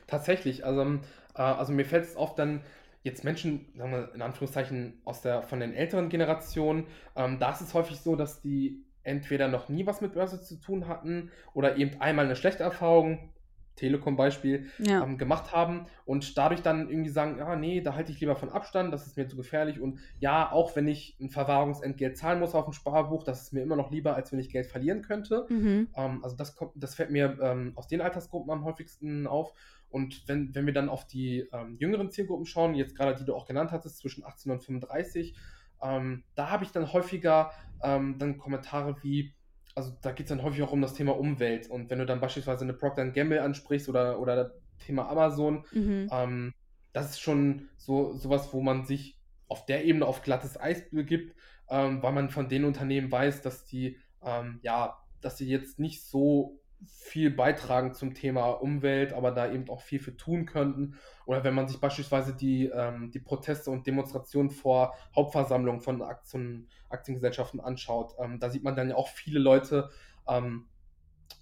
[0.07, 1.01] Tatsächlich, also, ähm,
[1.35, 2.61] äh, also mir fällt es oft dann,
[3.03, 7.61] jetzt Menschen, sagen wir in Anführungszeichen, aus der, von den älteren Generationen, ähm, da ist
[7.61, 11.77] es häufig so, dass die entweder noch nie was mit Börse zu tun hatten oder
[11.77, 13.29] eben einmal eine schlechte Erfahrung,
[13.75, 15.03] Telekom-Beispiel, ja.
[15.03, 18.49] ähm, gemacht haben und dadurch dann irgendwie sagen, ja, nee, da halte ich lieber von
[18.49, 22.55] Abstand, das ist mir zu gefährlich und ja, auch wenn ich ein Verwahrungsentgelt zahlen muss
[22.55, 25.45] auf dem Sparbuch, das ist mir immer noch lieber, als wenn ich Geld verlieren könnte.
[25.49, 25.89] Mhm.
[25.95, 29.53] Ähm, also das kommt, das fällt mir ähm, aus den Altersgruppen am häufigsten auf
[29.89, 33.35] und wenn, wenn wir dann auf die ähm, jüngeren Zielgruppen schauen, jetzt gerade die du
[33.35, 35.35] auch genannt hattest, zwischen 18 und 35,
[35.81, 37.51] ähm, da habe ich dann häufiger
[37.83, 39.33] ähm, dann Kommentare wie,
[39.75, 41.69] also da geht es dann häufig auch um das Thema Umwelt.
[41.69, 46.09] Und wenn du dann beispielsweise eine Procter Gamble ansprichst oder, oder das Thema Amazon, mhm.
[46.11, 46.53] ähm,
[46.93, 51.35] das ist schon so sowas, wo man sich auf der Ebene auf glattes Eis begibt,
[51.69, 56.03] ähm, weil man von den Unternehmen weiß, dass die ähm, ja, dass sie jetzt nicht
[56.03, 60.95] so viel beitragen zum Thema Umwelt, aber da eben auch viel für tun könnten.
[61.25, 66.67] Oder wenn man sich beispielsweise die, ähm, die Proteste und Demonstrationen vor Hauptversammlungen von Aktien,
[66.89, 69.89] Aktiengesellschaften anschaut, ähm, da sieht man dann ja auch viele Leute,
[70.27, 70.67] ähm,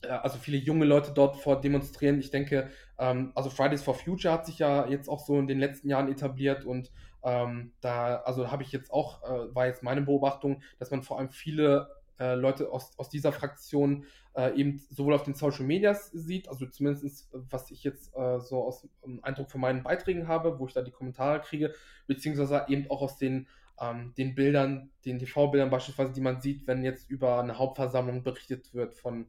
[0.07, 2.19] also viele junge Leute dort vor demonstrieren.
[2.19, 2.69] Ich denke,
[2.99, 6.11] ähm, also Fridays for Future hat sich ja jetzt auch so in den letzten Jahren
[6.11, 6.91] etabliert und
[7.23, 11.19] ähm, da, also habe ich jetzt auch, äh, war jetzt meine Beobachtung, dass man vor
[11.19, 11.89] allem viele
[12.23, 14.05] äh, Leute aus, aus dieser Fraktion
[14.35, 18.63] äh, eben sowohl auf den Social Medias sieht, also zumindest was ich jetzt äh, so
[18.63, 21.73] aus um, Eindruck von meinen Beiträgen habe, wo ich da die Kommentare kriege,
[22.07, 23.47] beziehungsweise eben auch aus den,
[23.79, 28.73] ähm, den Bildern, den TV-Bildern beispielsweise, die man sieht, wenn jetzt über eine Hauptversammlung berichtet
[28.73, 29.27] wird von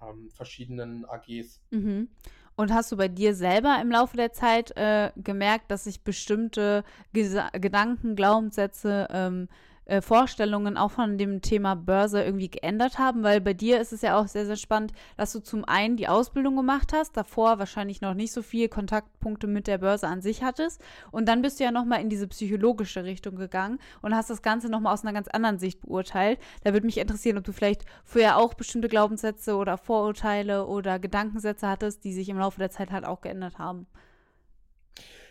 [0.00, 1.62] ähm, verschiedenen AGs.
[1.70, 2.08] Mhm.
[2.54, 6.84] Und hast du bei dir selber im Laufe der Zeit äh, gemerkt, dass sich bestimmte
[7.12, 9.48] Gesa Gedanken, Glaubenssätze ähm,
[9.86, 13.22] äh, Vorstellungen auch von dem Thema Börse irgendwie geändert haben?
[13.22, 16.08] Weil bei dir ist es ja auch sehr, sehr spannend, dass du zum einen die
[16.08, 20.42] Ausbildung gemacht hast, davor wahrscheinlich noch nicht so viele Kontaktpunkte mit der Börse an sich
[20.42, 24.42] hattest und dann bist du ja nochmal in diese psychologische Richtung gegangen und hast das
[24.42, 26.38] Ganze nochmal aus einer ganz anderen Sicht beurteilt.
[26.64, 31.68] Da würde mich interessieren, ob du vielleicht vorher auch bestimmte Glaubenssätze oder Vorurteile oder Gedankensätze
[31.68, 33.86] hattest, die sich im Laufe der Zeit halt auch geändert haben.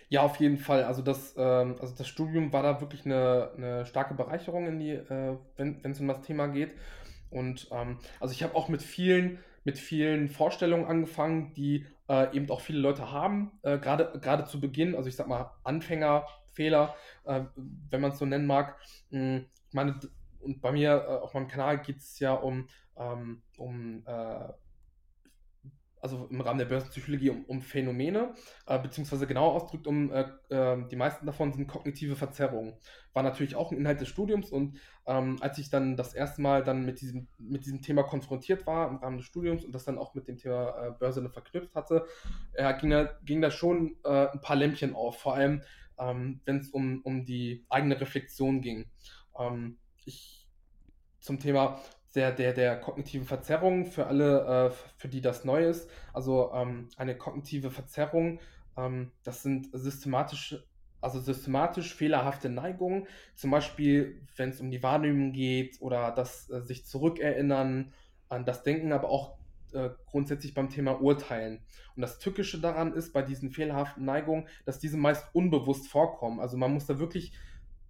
[0.10, 0.84] Ja, auf jeden Fall.
[0.84, 4.92] Also das, ähm, also das Studium war da wirklich eine, eine starke Bereicherung in die,
[4.92, 6.72] äh, wenn es um das Thema geht.
[7.32, 12.50] Und ähm, also ich habe auch mit vielen, mit vielen Vorstellungen angefangen, die äh, eben
[12.52, 17.42] auch viele Leute haben, äh, gerade zu Beginn, also ich sag mal Anfängerfehler, äh,
[17.90, 18.78] wenn man es so nennen mag.
[19.10, 20.00] Hm, ich meine,
[20.40, 24.50] und bei mir äh, auf meinem Kanal geht es ja um, ähm, um äh,
[26.06, 28.36] also im Rahmen der Börsenpsychologie um, um Phänomene,
[28.68, 32.76] äh, beziehungsweise genau ausgedrückt um, äh, äh, die meisten davon sind kognitive Verzerrungen.
[33.14, 36.64] War natürlich auch ein Inhalt des Studiums und ähm, als ich dann das erste Mal
[36.64, 39.98] dann mit diesem, mit diesem Thema konfrontiert war im Rahmen des Studiums und das dann
[39.98, 42.06] auch mit dem Thema äh, Börse verknüpft hatte,
[42.54, 45.64] äh, ging, da, ging da schon äh, ein paar Lämpchen auf, vor allem
[45.98, 48.86] ähm, wenn es um, um die eigene Reflexion ging.
[49.40, 50.48] Ähm, ich
[51.20, 51.82] zum Thema
[52.16, 55.90] der, der, der kognitiven Verzerrung für alle, äh, für die das neu ist.
[56.14, 58.40] Also ähm, eine kognitive Verzerrung,
[58.78, 60.64] ähm, das sind systematisch,
[61.02, 66.62] also systematisch fehlerhafte Neigungen, zum Beispiel wenn es um die Wahrnehmung geht oder das äh,
[66.62, 67.94] sich zurückerinnern
[68.30, 69.38] an das Denken, aber auch
[69.74, 71.60] äh, grundsätzlich beim Thema Urteilen.
[71.96, 76.40] Und das Tückische daran ist bei diesen fehlerhaften Neigungen, dass diese meist unbewusst vorkommen.
[76.40, 77.34] Also man muss da wirklich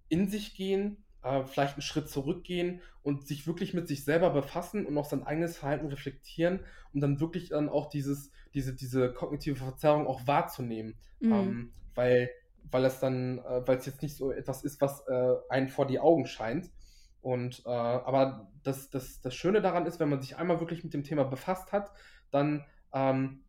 [0.08, 4.86] in sich gehen äh, vielleicht einen Schritt zurückgehen und sich wirklich mit sich selber befassen
[4.86, 6.60] und auch sein eigenes Verhalten reflektieren,
[6.92, 10.94] um dann wirklich dann auch dieses, diese, diese kognitive Verzerrung auch wahrzunehmen.
[11.20, 11.32] Mhm.
[11.32, 12.30] Ähm, weil,
[12.70, 15.86] weil es dann, äh, weil es jetzt nicht so etwas ist, was äh, einen vor
[15.86, 16.70] die Augen scheint.
[17.22, 20.94] Und äh, aber das, das, das Schöne daran ist, wenn man sich einmal wirklich mit
[20.94, 21.90] dem Thema befasst hat,
[22.30, 23.40] dann ähm,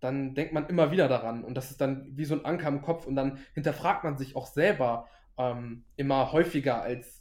[0.00, 2.82] dann denkt man immer wieder daran und das ist dann wie so ein Anker im
[2.82, 7.17] Kopf und dann hinterfragt man sich auch selber ähm, immer häufiger als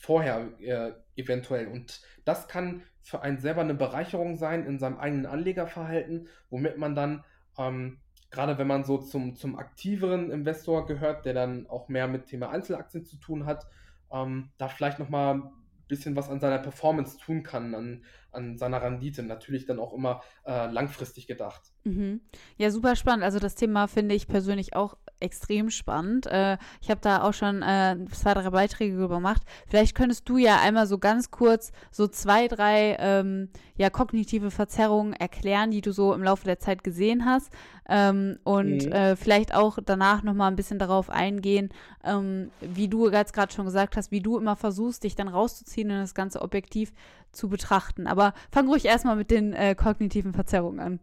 [0.00, 1.68] vorher äh, eventuell.
[1.68, 6.94] Und das kann für einen selber eine Bereicherung sein in seinem eigenen Anlegerverhalten, womit man
[6.94, 7.24] dann,
[7.58, 7.98] ähm,
[8.30, 12.50] gerade wenn man so zum, zum aktiveren Investor gehört, der dann auch mehr mit Thema
[12.50, 13.66] Einzelaktien zu tun hat,
[14.10, 15.42] ähm, da vielleicht nochmal ein
[15.86, 19.22] bisschen was an seiner Performance tun kann, an, an seiner Rendite.
[19.22, 21.62] Natürlich dann auch immer äh, langfristig gedacht.
[21.84, 22.20] Mhm.
[22.56, 23.24] Ja, super spannend.
[23.24, 26.26] Also das Thema finde ich persönlich auch extrem spannend.
[26.26, 29.42] Äh, ich habe da auch schon äh, zwei, drei Beiträge gemacht.
[29.66, 35.14] Vielleicht könntest du ja einmal so ganz kurz so zwei, drei ähm, ja, kognitive Verzerrungen
[35.14, 37.52] erklären, die du so im Laufe der Zeit gesehen hast.
[37.88, 38.92] Ähm, und mhm.
[38.92, 41.70] äh, vielleicht auch danach nochmal ein bisschen darauf eingehen,
[42.02, 45.90] ähm, wie du jetzt gerade schon gesagt hast, wie du immer versuchst, dich dann rauszuziehen
[45.90, 46.92] und das Ganze objektiv
[47.34, 48.06] zu betrachten.
[48.06, 51.00] Aber fang ruhig erstmal mit den äh, kognitiven Verzerrungen an.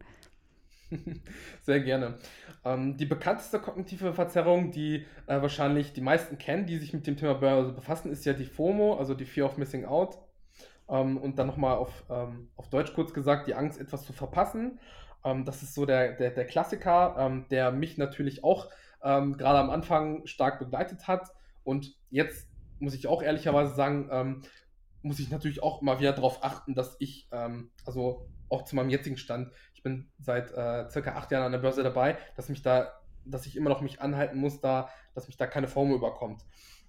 [1.62, 2.18] Sehr gerne.
[2.64, 7.16] Ähm, die bekannteste kognitive Verzerrung, die äh, wahrscheinlich die meisten kennen, die sich mit dem
[7.16, 10.18] Thema Börse befassen, ist ja die FOMO, also die Fear of Missing Out.
[10.88, 14.78] Ähm, und dann nochmal auf, ähm, auf Deutsch kurz gesagt, die Angst, etwas zu verpassen.
[15.24, 18.68] Ähm, das ist so der, der, der Klassiker, ähm, der mich natürlich auch
[19.02, 21.30] ähm, gerade am Anfang stark begleitet hat.
[21.64, 24.42] Und jetzt muss ich auch ehrlicherweise sagen,
[25.02, 27.28] muss ich natürlich auch immer wieder darauf achten, dass ich,
[27.84, 31.58] also auch zu meinem jetzigen Stand, ich bin seit äh, circa acht Jahren an der
[31.58, 32.92] Börse dabei, dass mich da,
[33.24, 36.44] dass ich immer noch mich anhalten muss, da, dass mich da keine FOMO überkommt.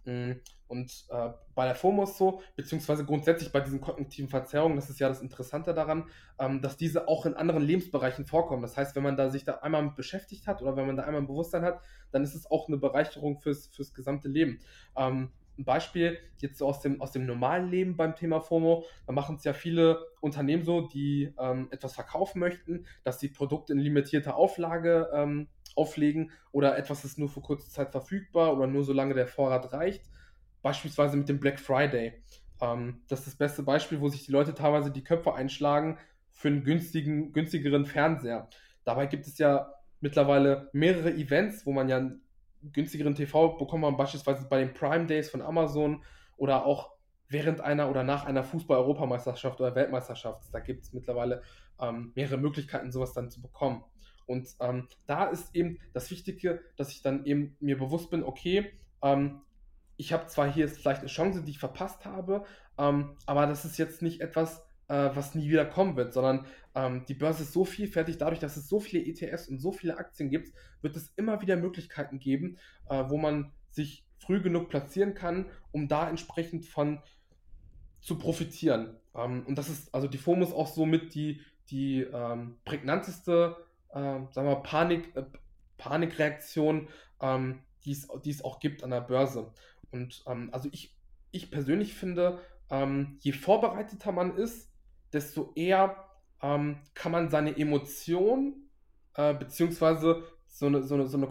[0.06, 0.34] Mm,
[0.68, 5.00] und äh, bei der FOMO ist so, beziehungsweise grundsätzlich bei diesen kognitiven Verzerrungen, das ist
[5.00, 8.62] ja das Interessante daran, ähm, dass diese auch in anderen Lebensbereichen vorkommen.
[8.62, 11.04] Das heißt, wenn man da sich da einmal mit beschäftigt hat oder wenn man da
[11.04, 14.60] einmal ein Bewusstsein hat, dann ist es auch eine Bereicherung fürs, fürs gesamte Leben.
[14.96, 18.86] Ähm, ein Beispiel jetzt so aus dem, aus dem normalen Leben beim Thema FOMO.
[19.06, 23.74] Da machen es ja viele Unternehmen so, die ähm, etwas verkaufen möchten, dass sie Produkte
[23.74, 28.84] in limitierter Auflage ähm, auflegen oder etwas ist nur für kurze Zeit verfügbar oder nur
[28.84, 30.04] solange der Vorrat reicht.
[30.62, 32.22] Beispielsweise mit dem Black Friday.
[32.62, 35.98] Ähm, das ist das beste Beispiel, wo sich die Leute teilweise die Köpfe einschlagen
[36.32, 38.50] für einen günstigen, günstigeren Fernseher.
[38.84, 42.12] Dabei gibt es ja mittlerweile mehrere Events, wo man ja
[42.72, 46.04] günstigeren TV bekommt man beispielsweise bei den Prime Days von Amazon
[46.38, 46.94] oder auch
[47.28, 50.44] während einer oder nach einer Fußball-Europameisterschaft oder Weltmeisterschaft.
[50.52, 51.42] Da gibt es mittlerweile
[51.80, 53.84] ähm, mehrere Möglichkeiten, sowas dann zu bekommen.
[54.26, 58.72] Und ähm, da ist eben das Wichtige, dass ich dann eben mir bewusst bin, okay,
[59.02, 59.42] ähm,
[59.98, 62.46] ich habe zwar hier vielleicht eine Chance, die ich verpasst habe,
[62.78, 67.06] ähm, aber das ist jetzt nicht etwas, äh, was nie wieder kommen wird, sondern ähm,
[67.08, 70.30] die Börse ist so vielfältig, dadurch, dass es so viele ETFs und so viele Aktien
[70.30, 72.58] gibt, wird es immer wieder Möglichkeiten geben,
[72.90, 77.02] äh, wo man sich früh genug platzieren kann, um da entsprechend von
[78.02, 78.98] zu profitieren.
[79.16, 83.56] Ähm, und das ist, also die FOMO ist auch somit die, die ähm, prägnanteste,
[83.90, 85.24] äh, sagen wir, Panik, äh,
[85.78, 86.88] Panikreaktion,
[87.22, 89.52] ähm, die es auch gibt an der Börse.
[89.92, 90.96] Und ähm, also ich,
[91.32, 94.73] ich persönlich finde, ähm, je vorbereiteter man ist,
[95.14, 95.96] desto eher
[96.42, 98.70] ähm, kann man seine Emotionen
[99.16, 101.28] äh, beziehungsweise so eine, so eine, so eine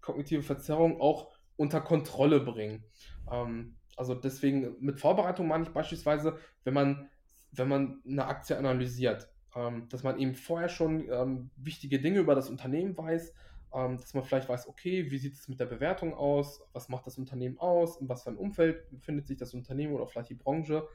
[0.00, 2.84] kognitive Verzerrung auch unter Kontrolle bringen.
[3.30, 7.08] Ähm, also deswegen mit Vorbereitung meine ich beispielsweise, wenn man,
[7.52, 12.34] wenn man eine Aktie analysiert, ähm, dass man eben vorher schon ähm, wichtige Dinge über
[12.34, 13.32] das Unternehmen weiß,
[13.74, 17.06] ähm, dass man vielleicht weiß, okay, wie sieht es mit der Bewertung aus, was macht
[17.06, 20.34] das Unternehmen aus, in was für ein Umfeld befindet sich das Unternehmen oder vielleicht die
[20.34, 20.86] Branche.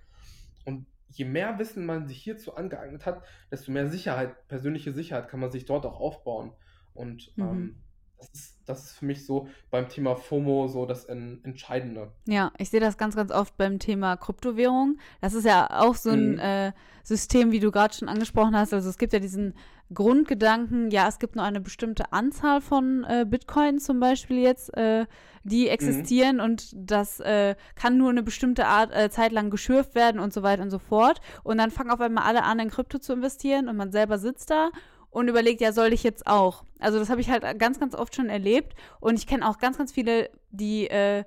[0.66, 5.40] Und je mehr Wissen man sich hierzu angeeignet hat, desto mehr Sicherheit, persönliche Sicherheit kann
[5.40, 6.54] man sich dort auch aufbauen.
[6.94, 7.44] Und mhm.
[7.44, 7.76] ähm,
[8.22, 12.12] das, ist, das ist für mich so beim Thema FOMO so das Entscheidende.
[12.28, 15.00] Ja, ich sehe das ganz, ganz oft beim Thema Kryptowährung.
[15.22, 16.40] Das ist ja auch so ein mhm.
[16.40, 16.72] äh,
[17.04, 18.74] System, wie du gerade schon angesprochen hast.
[18.74, 19.56] Also es gibt ja diesen
[19.94, 25.06] Grundgedanken, ja, es gibt nur eine bestimmte Anzahl von äh, Bitcoin zum Beispiel jetzt, äh,
[25.44, 25.72] die mhm.
[25.72, 26.44] existieren mhm.
[26.44, 30.44] und das äh, kann nur eine bestimmte Art äh, Zeit lang geschürft werden und so
[30.44, 31.20] weiter und so fort.
[31.44, 34.52] Und dann fangen auf einmal alle an, in Krypto zu investieren und man selber sitzt
[34.52, 34.70] da
[35.12, 36.64] und überlegt, ja, soll ich jetzt auch?
[36.80, 39.78] Also das habe ich halt ganz, ganz oft schon erlebt und ich kenne auch ganz,
[39.78, 41.24] ganz viele, die äh,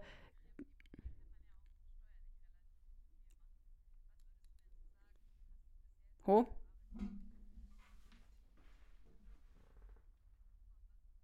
[6.26, 6.46] Oh.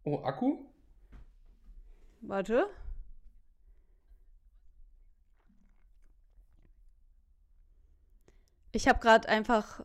[0.05, 0.59] Oh, Akku?
[2.23, 2.69] Warte.
[8.73, 9.85] Ich habe gerade einfach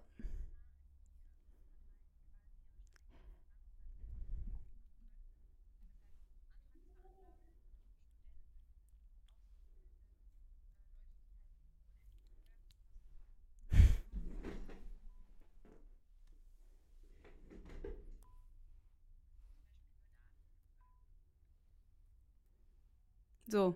[23.48, 23.76] So.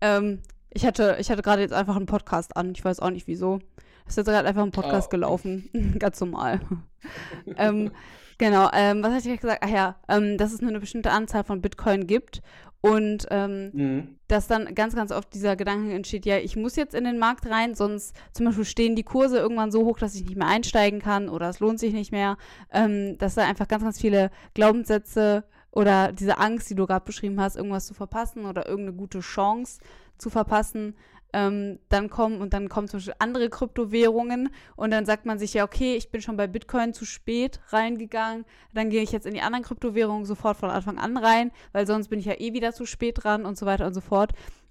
[0.00, 2.72] Ähm, ich hatte, ich hatte gerade jetzt einfach einen Podcast an.
[2.72, 3.60] Ich weiß auch nicht wieso.
[4.06, 5.10] Es ist jetzt gerade einfach ein Podcast oh.
[5.10, 5.70] gelaufen.
[5.98, 6.60] Ganz normal.
[7.56, 7.90] ähm,
[8.38, 9.62] Genau, ähm, was hatte ich gesagt?
[9.64, 12.42] Ach ja, ähm, dass es nur eine bestimmte Anzahl von Bitcoin gibt
[12.80, 14.18] und ähm, mhm.
[14.28, 17.46] dass dann ganz, ganz oft dieser Gedanke entsteht, ja, ich muss jetzt in den Markt
[17.46, 21.00] rein, sonst zum Beispiel stehen die Kurse irgendwann so hoch, dass ich nicht mehr einsteigen
[21.00, 22.36] kann oder es lohnt sich nicht mehr.
[22.72, 27.40] Ähm, dass da einfach ganz, ganz viele Glaubenssätze oder diese Angst, die du gerade beschrieben
[27.40, 29.80] hast, irgendwas zu verpassen oder irgendeine gute Chance
[30.18, 30.94] zu verpassen,
[31.32, 35.52] ähm, dann kommen und dann kommen zum Beispiel andere Kryptowährungen und dann sagt man sich
[35.52, 39.34] ja, okay, ich bin schon bei Bitcoin zu spät reingegangen, dann gehe ich jetzt in
[39.34, 42.72] die anderen Kryptowährungen sofort von Anfang an rein, weil sonst bin ich ja eh wieder
[42.72, 44.30] zu spät dran und so weiter und so fort.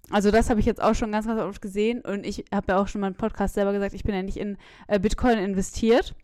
[0.10, 2.82] Also das habe ich jetzt auch schon ganz, ganz oft gesehen und ich habe ja
[2.82, 6.16] auch schon mal im Podcast selber gesagt, ich bin ja nicht in äh, Bitcoin investiert.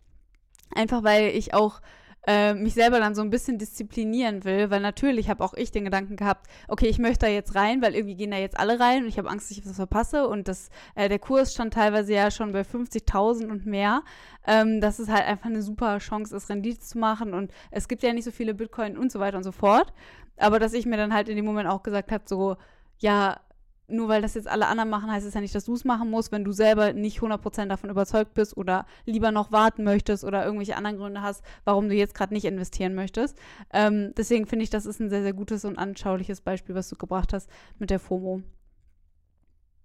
[0.74, 1.80] Einfach weil ich auch
[2.26, 5.84] äh, mich selber dann so ein bisschen disziplinieren will, weil natürlich habe auch ich den
[5.84, 9.02] Gedanken gehabt, okay, ich möchte da jetzt rein, weil irgendwie gehen da jetzt alle rein
[9.02, 10.28] und ich habe Angst, dass ich was verpasse.
[10.28, 14.02] Und das, äh, der Kurs stand teilweise ja schon bei 50.000 und mehr,
[14.46, 17.34] ähm, dass es halt einfach eine super Chance ist, Rendite zu machen.
[17.34, 19.92] Und es gibt ja nicht so viele Bitcoin und so weiter und so fort,
[20.36, 22.56] aber dass ich mir dann halt in dem Moment auch gesagt habe, so,
[22.98, 23.40] ja,
[23.90, 26.10] nur weil das jetzt alle anderen machen, heißt es ja nicht, dass du es machen
[26.10, 30.44] musst, wenn du selber nicht 100% davon überzeugt bist oder lieber noch warten möchtest oder
[30.44, 33.38] irgendwelche anderen Gründe hast, warum du jetzt gerade nicht investieren möchtest.
[33.72, 36.96] Ähm, deswegen finde ich, das ist ein sehr, sehr gutes und anschauliches Beispiel, was du
[36.96, 38.42] gebracht hast mit der FOMO.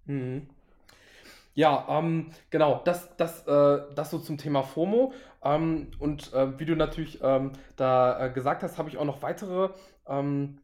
[0.05, 0.47] Mhm.
[1.55, 5.13] Ja, ähm, genau, das, das, äh, das so zum Thema FOMO.
[5.41, 9.21] Ähm, und äh, wie du natürlich ähm, da äh, gesagt hast, habe ich auch noch
[9.21, 9.69] weitere
[10.05, 10.59] ähm,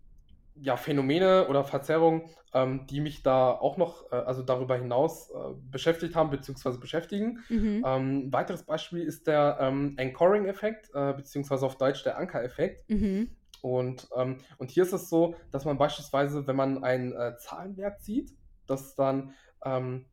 [0.55, 5.53] ja, Phänomene oder Verzerrungen, ähm, die mich da auch noch, äh, also darüber hinaus äh,
[5.69, 7.39] beschäftigt haben, beziehungsweise beschäftigen.
[7.49, 7.83] Mhm.
[7.85, 12.89] Ähm, ein weiteres Beispiel ist der ähm, Anchoring-Effekt, äh, beziehungsweise auf Deutsch der Anker-Effekt.
[12.89, 13.29] Mhm.
[13.61, 18.01] Und, ähm, und hier ist es so, dass man beispielsweise, wenn man einen äh, Zahlenwert
[18.01, 18.31] sieht,
[18.65, 19.33] dass dann
[19.63, 20.05] ähm,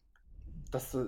[0.70, 1.06] dass, äh,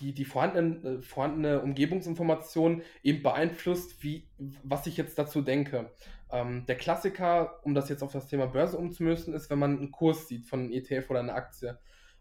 [0.00, 4.28] die, die vorhandenen, äh, vorhandene Umgebungsinformation eben beeinflusst, wie,
[4.62, 5.90] was ich jetzt dazu denke.
[6.30, 9.90] Ähm, der Klassiker, um das jetzt auf das Thema Börse umzumüssen, ist, wenn man einen
[9.90, 11.78] Kurs sieht von einem ETF oder einer Aktie.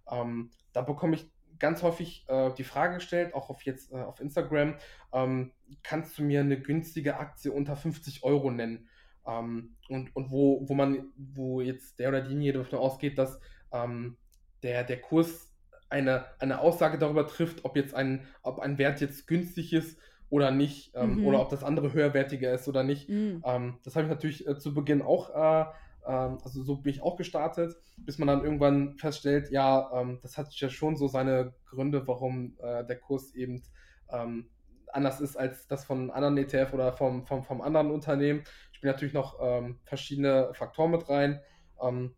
[0.10, 4.20] Ähm, da bekomme ich ganz häufig äh, die Frage gestellt, auch auf jetzt äh, auf
[4.20, 4.76] Instagram,
[5.12, 5.52] ähm,
[5.84, 8.88] kannst du mir eine günstige Aktie unter 50 Euro nennen?
[9.26, 13.39] Ähm, und und wo, wo man, wo jetzt der oder diejenige davon ausgeht, dass
[13.72, 14.17] ähm,
[14.63, 15.54] der, der Kurs
[15.89, 20.51] eine, eine Aussage darüber trifft, ob jetzt ein, ob ein Wert jetzt günstig ist oder
[20.51, 21.27] nicht, ähm, mhm.
[21.27, 23.09] oder ob das andere höherwertiger ist oder nicht.
[23.09, 23.41] Mhm.
[23.45, 25.61] Ähm, das habe ich natürlich äh, zu Beginn auch, äh,
[26.05, 30.37] äh, also so bin ich auch gestartet, bis man dann irgendwann feststellt, ja, ähm, das
[30.37, 33.63] hat ja schon so seine Gründe, warum äh, der Kurs eben
[34.11, 34.49] ähm,
[34.91, 38.43] anders ist als das von anderen ETF oder vom, vom, vom anderen Unternehmen.
[38.73, 41.41] Ich bin natürlich noch ähm, verschiedene Faktoren mit rein.
[41.81, 42.15] Ähm,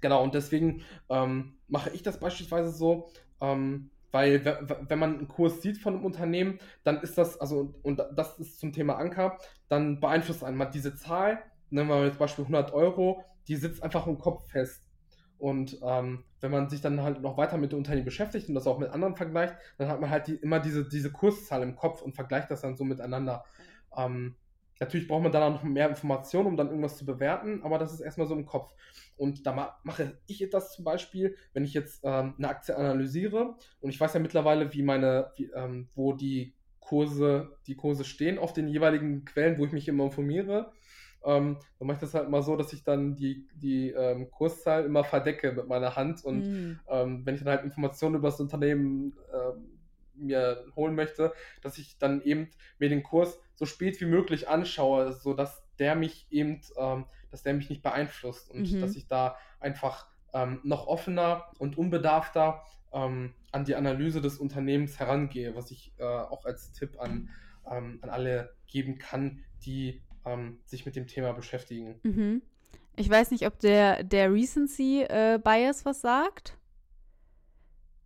[0.00, 0.82] genau, und deswegen
[1.68, 4.44] mache ich das beispielsweise so, ähm, weil
[4.88, 8.58] wenn man einen Kurs sieht von einem Unternehmen, dann ist das, also und das ist
[8.60, 11.38] zum Thema Anker, dann beeinflusst einmal diese Zahl,
[11.70, 14.84] nehmen wir jetzt Beispiel 100 Euro, die sitzt einfach im Kopf fest.
[15.38, 18.66] Und ähm, wenn man sich dann halt noch weiter mit dem Unternehmen beschäftigt und das
[18.66, 22.02] auch mit anderen vergleicht, dann hat man halt die, immer diese, diese Kurszahl im Kopf
[22.02, 23.44] und vergleicht das dann so miteinander.
[23.96, 24.36] Ähm,
[24.80, 27.92] Natürlich braucht man dann auch noch mehr Informationen, um dann irgendwas zu bewerten, aber das
[27.92, 28.72] ist erstmal so im Kopf.
[29.18, 33.56] Und da ma mache ich das zum Beispiel, wenn ich jetzt ähm, eine Aktie analysiere
[33.80, 38.38] und ich weiß ja mittlerweile, wie meine, wie, ähm, wo die Kurse, die Kurse stehen
[38.38, 40.72] auf den jeweiligen Quellen, wo ich mich immer informiere.
[41.22, 44.86] Ähm, dann mache ich das halt mal so, dass ich dann die, die ähm, Kurszahl
[44.86, 46.80] immer verdecke mit meiner Hand und mm.
[46.88, 49.78] ähm, wenn ich dann halt Informationen über das Unternehmen ähm,
[50.14, 55.12] mir holen möchte, dass ich dann eben mir den Kurs so spät wie möglich anschaue,
[55.12, 58.80] sodass der mich eben, ähm, dass der mich nicht beeinflusst und mhm.
[58.80, 64.98] dass ich da einfach ähm, noch offener und unbedarfter ähm, an die Analyse des Unternehmens
[64.98, 67.28] herangehe, was ich äh, auch als Tipp an,
[67.70, 72.00] ähm, an alle geben kann, die ähm, sich mit dem Thema beschäftigen.
[72.02, 72.40] Mhm.
[72.96, 76.56] Ich weiß nicht, ob der, der Recency äh, Bias was sagt.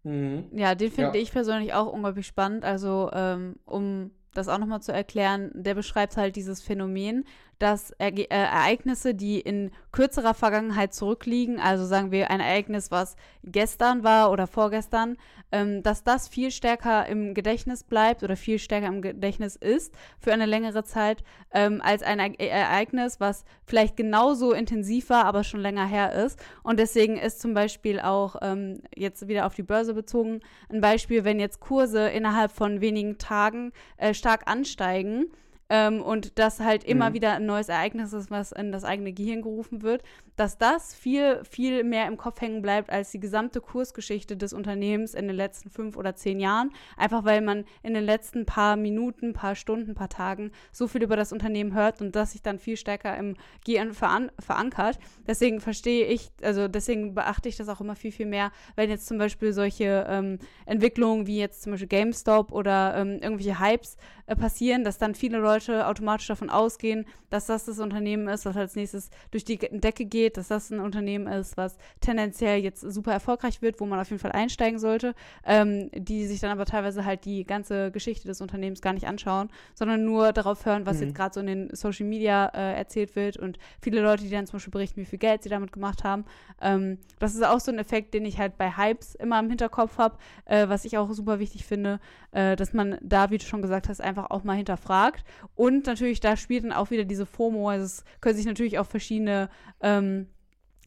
[0.02, 0.48] Mhm.
[0.52, 1.22] Ja, den finde ja.
[1.22, 2.64] ich persönlich auch unglaublich spannend.
[2.64, 7.24] Also, ähm, um das auch nochmal zu erklären, der beschreibt halt dieses Phänomen,
[7.58, 13.16] dass Erge äh, Ereignisse, die in kürzerer Vergangenheit zurückliegen, also sagen wir ein Ereignis, was
[13.42, 15.16] gestern war oder vorgestern,
[15.52, 20.32] ähm, dass das viel stärker im Gedächtnis bleibt oder viel stärker im Gedächtnis ist für
[20.32, 25.60] eine längere Zeit, ähm, als ein e Ereignis, was vielleicht genauso intensiv war, aber schon
[25.60, 26.38] länger her ist.
[26.62, 31.24] Und deswegen ist zum Beispiel auch ähm, jetzt wieder auf die Börse bezogen ein Beispiel,
[31.24, 35.26] wenn jetzt Kurse innerhalb von wenigen Tagen äh, stark ansteigen,
[35.70, 37.14] ähm, und das halt immer Mhm.
[37.14, 40.02] wieder ein neues Ereignis ist, was in das eigene Gehirn gerufen wird,
[40.36, 45.14] dass das viel, viel mehr im Kopf hängen bleibt als die gesamte Kursgeschichte des Unternehmens
[45.14, 46.70] in den letzten fünf oder zehn Jahren.
[46.96, 51.16] Einfach weil man in den letzten paar Minuten, paar Stunden, paar Tagen so viel über
[51.16, 54.98] das Unternehmen hört und das sich dann viel stärker im Gehirn veran verankert.
[55.26, 59.06] Deswegen verstehe ich, also deswegen beachte ich das auch immer viel, viel mehr, wenn jetzt
[59.06, 63.96] zum Beispiel solche ähm, Entwicklungen wie jetzt zum Beispiel GameStop oder ähm, irgendwelche Hypes
[64.26, 68.56] äh, passieren, dass dann viele Leute automatisch davon ausgehen, dass das das Unternehmen ist, was
[68.56, 73.12] als nächstes durch die Decke geht, dass das ein Unternehmen ist, was tendenziell jetzt super
[73.12, 77.04] erfolgreich wird, wo man auf jeden Fall einsteigen sollte, ähm, die sich dann aber teilweise
[77.04, 81.02] halt die ganze Geschichte des Unternehmens gar nicht anschauen, sondern nur darauf hören, was Mhm.
[81.04, 84.46] jetzt gerade so in den Social Media äh, erzählt wird und viele Leute, die dann
[84.46, 86.24] zum Beispiel berichten, wie viel Geld sie damit gemacht haben.
[86.60, 89.98] Ähm, das ist auch so ein Effekt, den ich halt bei Hypes immer im Hinterkopf
[89.98, 92.00] habe, äh, was ich auch super wichtig finde,
[92.32, 95.24] äh, dass man da, wie du schon gesagt hast, einfach auch mal hinterfragt.
[95.54, 98.86] Und natürlich, da spielt dann auch wieder diese FOMO, also es können sich natürlich auch
[98.86, 99.48] verschiedene
[99.80, 100.26] ähm,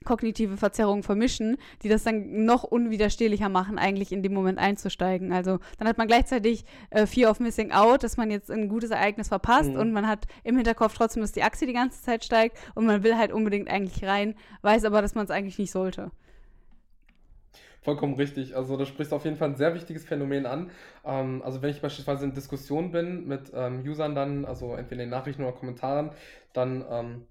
[0.05, 5.33] kognitive Verzerrungen vermischen, die das dann noch unwiderstehlicher machen, eigentlich in dem Moment einzusteigen.
[5.33, 8.91] Also dann hat man gleichzeitig äh, Fear of Missing Out, dass man jetzt ein gutes
[8.91, 9.79] Ereignis verpasst Mhm.
[9.79, 13.03] und man hat im Hinterkopf trotzdem, dass die Aktie die ganze Zeit steigt und man
[13.03, 16.11] will halt unbedingt eigentlich rein, weiß aber, dass man es eigentlich nicht sollte.
[17.81, 18.55] Vollkommen richtig.
[18.55, 20.71] Also da sprichst du auf jeden Fall ein sehr wichtiges Phänomen an.
[21.05, 25.09] Ähm, also wenn ich beispielsweise in Diskussion bin mit ähm, Usern dann, also entweder in
[25.09, 26.11] den Nachrichten oder Kommentaren,
[26.53, 27.27] dann ähm,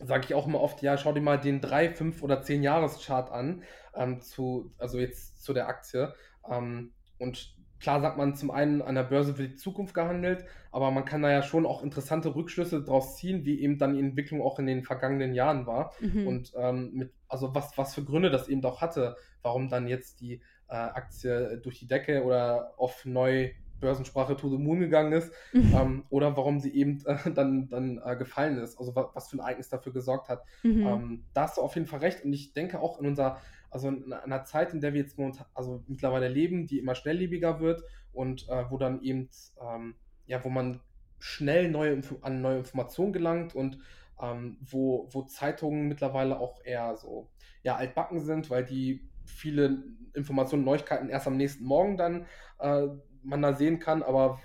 [0.00, 3.30] sage ich auch immer oft, ja, schau dir mal den 3, 5 oder 10 Jahreschart
[3.30, 3.62] an,
[3.94, 6.14] ähm, zu, also jetzt zu der Aktie.
[6.50, 10.90] Ähm, und klar sagt man zum einen, an der Börse wird die Zukunft gehandelt, aber
[10.92, 14.40] man kann da ja schon auch interessante Rückschlüsse draus ziehen, wie eben dann die Entwicklung
[14.40, 15.92] auch in den vergangenen Jahren war.
[16.00, 16.26] Mhm.
[16.26, 20.20] Und ähm, mit, also was, was für Gründe das eben auch hatte, warum dann jetzt
[20.20, 25.32] die äh, Aktie durch die Decke oder auf neu Börsensprache to the moon gegangen ist,
[25.52, 29.36] ähm, oder warum sie eben äh, dann, dann äh, gefallen ist, also wa was für
[29.36, 30.44] ein Ereignis dafür gesorgt hat.
[30.62, 30.86] Mhm.
[30.86, 33.38] Ähm, da hast du auf jeden Fall recht und ich denke auch in unserer,
[33.72, 37.60] also in einer Zeit, in der wir jetzt momentan, also mittlerweile leben, die immer schnelllebiger
[37.60, 39.94] wird und äh, wo dann eben, ähm,
[40.26, 40.80] ja, wo man
[41.18, 43.78] schnell neue an neue Informationen gelangt und
[44.20, 47.30] ähm, wo, wo Zeitungen mittlerweile auch eher so,
[47.62, 49.82] ja, altbacken sind, weil die viele
[50.14, 52.26] Informationen, Neuigkeiten erst am nächsten Morgen dann
[52.58, 52.88] äh,
[53.22, 54.40] man da sehen kann, aber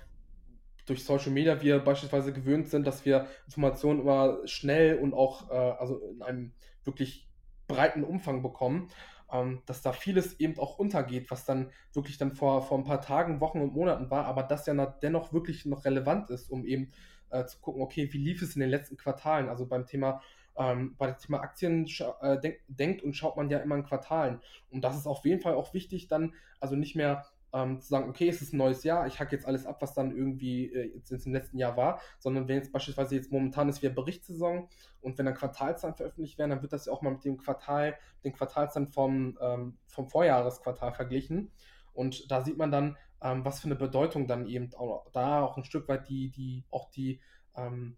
[0.86, 5.54] durch Social Media wir beispielsweise gewöhnt sind, dass wir Informationen immer schnell und auch äh,
[5.54, 6.52] also in einem
[6.84, 7.28] wirklich
[7.66, 8.88] breiten Umfang bekommen,
[9.32, 13.00] ähm, dass da vieles eben auch untergeht, was dann wirklich dann vor, vor ein paar
[13.00, 16.64] Tagen, Wochen und Monaten war, aber das ja noch, dennoch wirklich noch relevant ist, um
[16.64, 16.90] eben
[17.30, 19.48] äh, zu gucken, okay, wie lief es in den letzten Quartalen?
[19.48, 20.22] Also beim Thema
[20.58, 21.86] ähm, bei dem Thema Aktien
[22.20, 24.40] äh, denk, denkt und schaut man ja immer in Quartalen.
[24.70, 28.08] Und das ist auf jeden Fall auch wichtig, dann also nicht mehr ähm, zu sagen,
[28.08, 30.94] okay, es ist ein neues Jahr, ich hacke jetzt alles ab, was dann irgendwie äh,
[30.94, 34.68] jetzt, jetzt im letzten Jahr war, sondern wenn jetzt beispielsweise jetzt momentan ist wieder Berichtssaison
[35.00, 37.96] und wenn dann Quartalszahlen veröffentlicht werden, dann wird das ja auch mal mit dem Quartal,
[38.24, 41.50] den Quartalszahlen vom, ähm, vom Vorjahresquartal verglichen.
[41.92, 45.56] Und da sieht man dann, ähm, was für eine Bedeutung dann eben auch da auch
[45.56, 47.20] ein Stück weit die, die, auch die
[47.56, 47.96] ähm,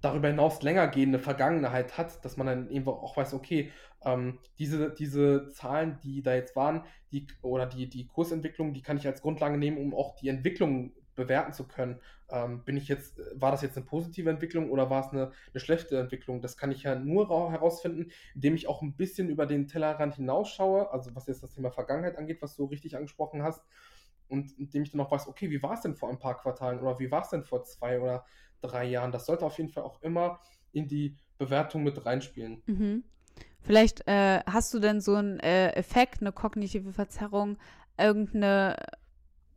[0.00, 3.72] darüber hinaus länger gehende Vergangenheit hat, dass man dann eben auch weiß, okay,
[4.02, 8.96] ähm, diese, diese Zahlen, die da jetzt waren, die, oder die, die Kursentwicklung, die kann
[8.96, 12.00] ich als Grundlage nehmen, um auch die Entwicklung bewerten zu können.
[12.30, 15.60] Ähm, bin ich jetzt, war das jetzt eine positive Entwicklung oder war es eine, eine
[15.60, 16.40] schlechte Entwicklung?
[16.40, 20.92] Das kann ich ja nur herausfinden, indem ich auch ein bisschen über den Tellerrand hinausschaue,
[20.92, 23.64] also was jetzt das Thema Vergangenheit angeht, was du richtig angesprochen hast,
[24.28, 26.80] und indem ich dann auch weiß, okay, wie war es denn vor ein paar Quartalen
[26.80, 28.24] oder wie war es denn vor zwei oder
[28.60, 29.10] drei Jahren?
[29.10, 30.40] Das sollte auf jeden Fall auch immer
[30.72, 32.62] in die Bewertung mit reinspielen.
[32.66, 33.04] Mhm.
[33.60, 37.58] Vielleicht äh, hast du denn so einen äh, Effekt, eine kognitive Verzerrung,
[37.98, 38.76] irgendeine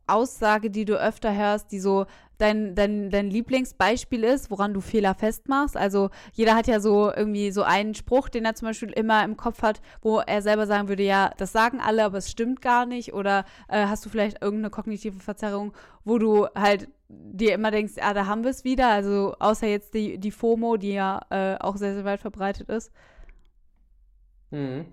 [0.08, 2.06] Aussage, die du öfter hörst, die so
[2.38, 5.78] dein, dein, dein Lieblingsbeispiel ist, woran du Fehler festmachst.
[5.78, 9.38] Also jeder hat ja so irgendwie so einen Spruch, den er zum Beispiel immer im
[9.38, 12.86] Kopf hat, wo er selber sagen würde, ja, das sagen alle, aber es stimmt gar
[12.86, 13.14] nicht.
[13.14, 15.72] Oder äh, hast du vielleicht irgendeine kognitive Verzerrung,
[16.04, 18.90] wo du halt dir immer denkst, ah, da haben wir es wieder.
[18.90, 22.92] Also außer jetzt die, die FOMO, die ja äh, auch sehr, sehr weit verbreitet ist.
[24.52, 24.86] Mhm.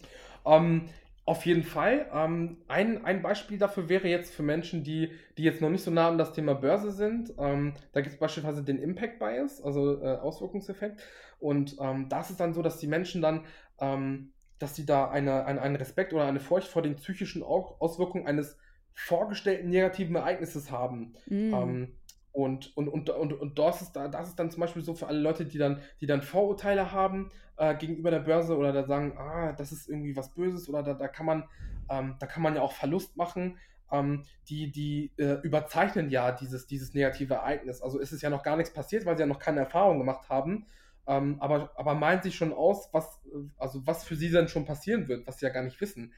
[0.47, 0.89] Ähm,
[1.25, 2.07] auf jeden Fall.
[2.13, 5.91] Ähm, ein, ein Beispiel dafür wäre jetzt für Menschen, die, die jetzt noch nicht so
[5.91, 7.35] nah an das Thema Börse sind.
[7.39, 11.03] Ähm, da gibt es beispielsweise den Impact Bias, also äh, Auswirkungseffekt.
[11.39, 13.45] Und ähm, das ist dann so, dass die Menschen dann,
[13.79, 17.77] ähm, dass sie da eine, eine, einen Respekt oder eine Furcht vor den psychischen Au-
[17.79, 18.57] Auswirkungen eines
[18.95, 21.15] vorgestellten negativen Ereignisses haben.
[21.27, 21.85] Mm.
[22.33, 25.07] Und, und, und, und, und das, ist, da- das ist dann zum Beispiel so für
[25.09, 29.16] alle Leute, die dann, die dann Vorurteile haben äh, gegenüber der Börse oder da sagen,
[29.18, 31.45] ah, das ist irgendwie was Böses oder da, da kann man,
[31.89, 33.59] ähm, da kann man ja auch Verlust machen.
[33.91, 37.81] ähm, die, die äh, überzeichnen ja dieses, dieses negative Ereignis.
[37.81, 40.29] Also ist es ja noch gar nichts passiert, weil sie ja noch keine Erfahrung gemacht
[40.29, 40.66] haben.
[41.07, 43.22] Ähm, aber, aber malen sich schon aus, was,
[43.57, 46.12] also was für sie denn schon passieren wird, was sie ja gar nicht wissen,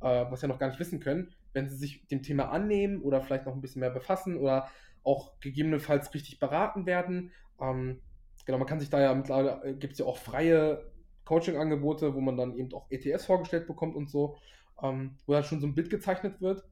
[0.00, 3.02] äh, was sie ja noch gar nicht wissen können, wenn sie sich dem Thema annehmen
[3.02, 4.68] oder vielleicht noch ein bisschen mehr befassen oder
[5.06, 7.32] auch gegebenenfalls richtig beraten werden.
[7.60, 8.00] Ähm,
[8.44, 10.90] genau, man kann sich da ja mittlerweile, äh, gibt es ja auch freie
[11.24, 14.36] Coaching-Angebote, wo man dann eben auch ETS vorgestellt bekommt und so,
[14.82, 16.64] ähm, wo dann schon so ein Bild gezeichnet wird,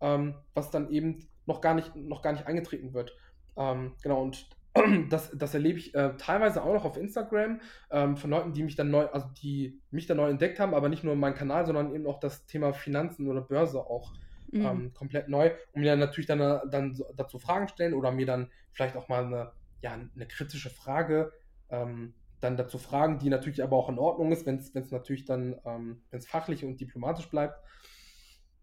[0.00, 3.16] ähm, was dann eben noch gar nicht, noch gar nicht eingetreten wird.
[3.56, 4.48] Ähm, genau, und
[5.10, 7.60] das, das erlebe ich äh, teilweise auch noch auf Instagram
[7.90, 10.88] ähm, von Leuten, die mich dann neu, also die mich dann neu entdeckt haben, aber
[10.88, 14.12] nicht nur meinen Kanal, sondern eben auch das Thema Finanzen oder Börse auch
[14.50, 14.66] mhm.
[14.66, 16.38] ähm, komplett neu, um mir natürlich dann,
[16.70, 21.32] dann dazu Fragen stellen oder mir dann vielleicht auch mal eine, ja, eine kritische Frage
[21.68, 25.56] ähm, dann dazu fragen, die natürlich aber auch in Ordnung ist, wenn es natürlich dann,
[25.64, 27.58] ähm, wenn es fachlich und diplomatisch bleibt.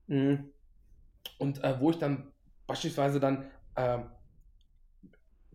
[0.08, 0.52] Mhm.
[1.40, 2.32] Und äh, wo ich dann
[2.68, 4.00] beispielsweise dann äh,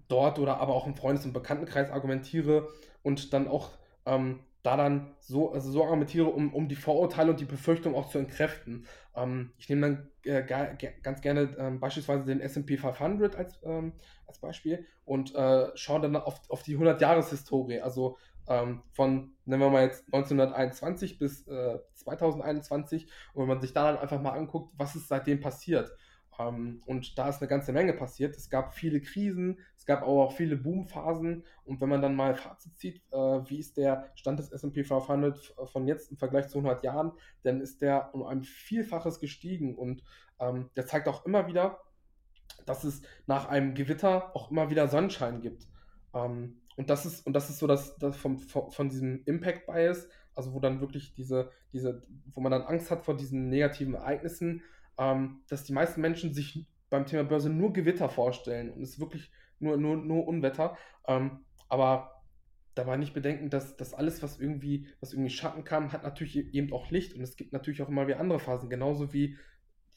[0.08, 2.68] dort oder aber auch im Freundes- und Bekanntenkreis argumentiere
[3.02, 3.70] und dann auch
[4.06, 8.08] ähm, da dann so, also so argumentiere, um, um die Vorurteile und die Befürchtung auch
[8.08, 8.86] zu entkräften.
[9.14, 10.42] Ähm, ich nehme dann äh,
[11.02, 13.92] ganz gerne ähm, beispielsweise den SP 500 als, ähm,
[14.26, 19.70] als Beispiel und äh, schaue dann auf, auf die 100-Jahres-Historie, also ähm, von, nennen wir
[19.70, 24.72] mal jetzt 1921 bis äh, 2021 und wenn man sich da dann einfach mal anguckt,
[24.76, 25.92] was ist seitdem passiert.
[26.38, 28.36] Ähm, und da ist eine ganze Menge passiert.
[28.36, 31.44] Es gab viele Krisen, es gab aber auch viele Boomphasen.
[31.64, 35.54] Und wenn man dann mal Fazit zieht, äh, wie ist der Stand des SP 500
[35.66, 37.12] von jetzt im Vergleich zu 100 Jahren,
[37.42, 39.76] dann ist der um ein Vielfaches gestiegen.
[39.76, 40.02] Und
[40.38, 41.80] ähm, der zeigt auch immer wieder,
[42.66, 45.66] dass es nach einem Gewitter auch immer wieder Sonnenschein gibt.
[46.14, 50.08] Ähm, und das ist, und das ist so das, das vom, von, diesem Impact Bias,
[50.36, 54.62] also wo dann wirklich diese, diese, wo man dann Angst hat vor diesen negativen Ereignissen,
[54.98, 59.30] ähm, dass die meisten Menschen sich beim Thema Börse nur Gewitter vorstellen und es wirklich
[59.58, 60.76] nur, nur, nur Unwetter.
[61.06, 62.22] Ähm, aber
[62.74, 66.50] dabei nicht bedenken, dass das alles, was irgendwie, was irgendwie Schatten kam, hat natürlich e-,
[66.52, 69.36] eben auch Licht und es gibt natürlich auch immer wieder andere Phasen, genauso wie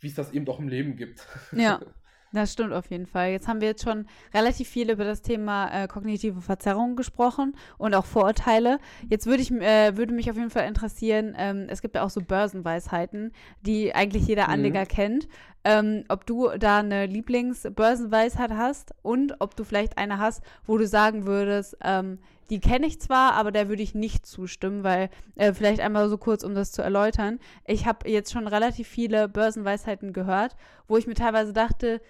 [0.02, 1.28] wie es das eben auch im Leben gibt.
[1.52, 1.80] Ja,
[2.34, 3.32] Das stimmt auf jeden Fall.
[3.32, 7.94] Jetzt haben wir jetzt schon relativ viel über das Thema äh, kognitive Verzerrung gesprochen und
[7.94, 8.80] auch Vorurteile.
[9.10, 12.10] Jetzt würde ich äh, würde mich auf jeden Fall interessieren, ähm, es gibt ja auch
[12.10, 14.54] so Börsenweisheiten, die eigentlich jeder mhm.
[14.54, 14.88] Anleger mhm.
[14.88, 15.28] kennt.
[15.64, 20.88] Ähm, ob du da eine Lieblingsbörsenweisheit hast und ob du vielleicht eine hast, wo du
[20.88, 22.18] sagen würdest, ähm,
[22.50, 26.18] die kenne ich zwar, aber der würde ich nicht zustimmen, weil äh, vielleicht einmal so
[26.18, 27.40] kurz, um das zu erläutern.
[27.66, 30.56] Ich habe jetzt schon relativ viele Börsenweisheiten gehört,
[30.88, 32.02] wo ich mir teilweise dachte,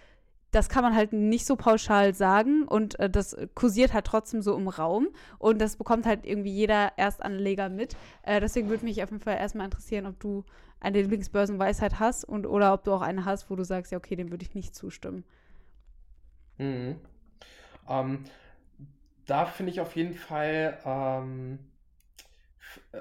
[0.52, 4.56] das kann man halt nicht so pauschal sagen und äh, das kursiert halt trotzdem so
[4.56, 5.08] im Raum
[5.40, 7.96] und das bekommt halt irgendwie jeder Erstanleger mit.
[8.24, 10.44] Äh, deswegen würde mich auf jeden Fall erstmal interessieren, ob du
[10.82, 14.16] eine Lieblingsbörsenweisheit hast und oder ob du auch eine hast, wo du sagst, ja, okay,
[14.16, 15.24] dem würde ich nicht zustimmen.
[16.58, 16.98] Mhm.
[17.88, 18.24] Ähm,
[19.26, 21.60] da finde ich auf jeden Fall, ähm,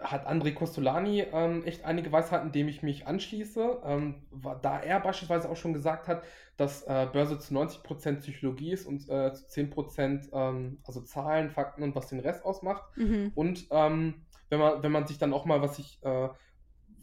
[0.02, 3.82] hat André Costolani ähm, echt einige Weisheiten, dem ich mich anschließe.
[3.84, 4.22] Ähm,
[4.62, 6.22] da er beispielsweise auch schon gesagt hat,
[6.56, 11.82] dass äh, Börse zu 90% Psychologie ist und äh, zu 10% ähm, also Zahlen, Fakten
[11.82, 12.84] und was den Rest ausmacht.
[12.96, 13.32] Mhm.
[13.34, 16.28] Und ähm, wenn, man, wenn man sich dann auch mal, was ich, äh,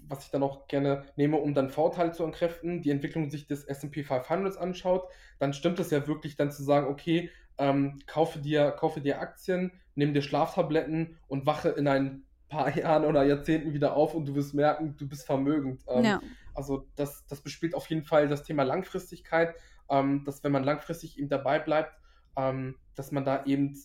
[0.08, 3.64] was ich dann auch gerne nehme, um dann Vorteile zu entkräften, die Entwicklung sich des
[3.66, 5.08] SP 500 anschaut,
[5.40, 9.72] dann stimmt es ja wirklich dann zu sagen, okay, ähm, kaufe, dir, kaufe dir Aktien,
[9.96, 14.36] nimm dir Schlaftabletten und wache in ein paar Jahren oder Jahrzehnten wieder auf und du
[14.36, 15.84] wirst merken, du bist vermögend.
[15.88, 16.22] Ähm, ja.
[16.54, 19.56] Also das, das bespielt auf jeden Fall das Thema Langfristigkeit,
[19.90, 21.94] ähm, dass wenn man langfristig eben dabei bleibt,
[22.36, 23.78] ähm, dass man da eben,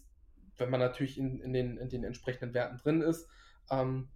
[0.57, 3.29] wenn man natürlich in, in, den, in den entsprechenden Werten drin ist,
[3.71, 4.09] ähm,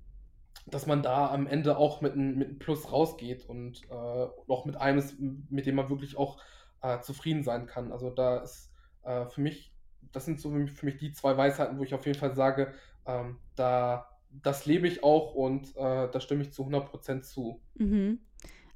[0.67, 4.77] dass man da am Ende auch mit einem mit Plus rausgeht und äh, auch mit
[4.77, 6.41] einem ist, mit dem man wirklich auch
[6.83, 7.93] äh, zufrieden sein kann.
[7.93, 8.73] Also da ist
[9.03, 9.73] äh, für mich,
[10.13, 12.75] das sind so für mich die zwei Weisheiten, wo ich auf jeden Fall sage,
[13.07, 17.61] ähm, da das lebe ich auch und äh, da stimme ich zu 100% zu.
[17.75, 18.21] Mhm.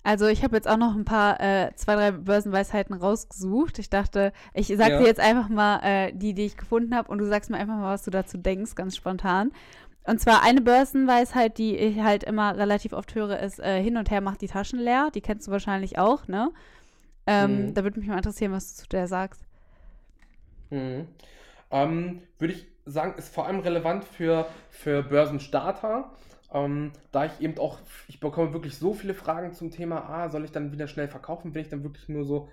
[0.02, 3.78] Also ich habe jetzt auch noch ein paar, äh, zwei, drei Börsenweisheiten rausgesucht.
[3.78, 4.98] Ich dachte, ich sage ja.
[4.98, 7.76] dir jetzt einfach mal äh, die, die ich gefunden habe und du sagst mir einfach
[7.76, 9.52] mal, was du dazu denkst, ganz spontan.
[10.04, 14.10] Und zwar eine Börsenweisheit, die ich halt immer relativ oft höre, ist, äh, hin und
[14.10, 15.10] her macht die Taschen leer.
[15.14, 16.50] Die kennst du wahrscheinlich auch, ne?
[17.26, 17.74] Ähm, mhm.
[17.74, 19.42] Da würde mich mal interessieren, was du zu der sagst.
[20.70, 21.06] Mhm.
[21.70, 26.12] Ähm, würde ich sagen, ist vor allem relevant für, für Börsenstarter.
[26.52, 27.78] Ähm, da ich eben auch,
[28.08, 31.54] ich bekomme wirklich so viele Fragen zum Thema, ah, soll ich dann wieder schnell verkaufen,
[31.54, 32.48] wenn ich dann wirklich nur so,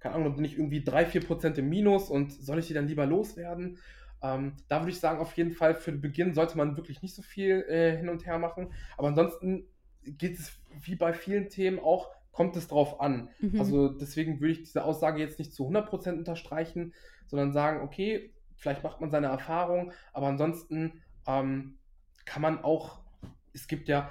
[0.00, 3.78] keine Ahnung, bin ich irgendwie 3-4% im Minus und soll ich die dann lieber loswerden?
[4.22, 7.14] Ähm, da würde ich sagen, auf jeden Fall für den Beginn sollte man wirklich nicht
[7.14, 8.72] so viel äh, hin und her machen.
[8.96, 9.66] Aber ansonsten
[10.04, 13.28] geht es wie bei vielen Themen auch kommt es drauf an.
[13.40, 13.60] Mhm.
[13.60, 16.94] Also deswegen würde ich diese Aussage jetzt nicht zu 100% unterstreichen,
[17.26, 18.32] sondern sagen, okay,
[18.62, 21.78] vielleicht macht man seine Erfahrung, aber ansonsten ähm,
[22.24, 23.00] kann man auch,
[23.52, 24.08] es gibt ja,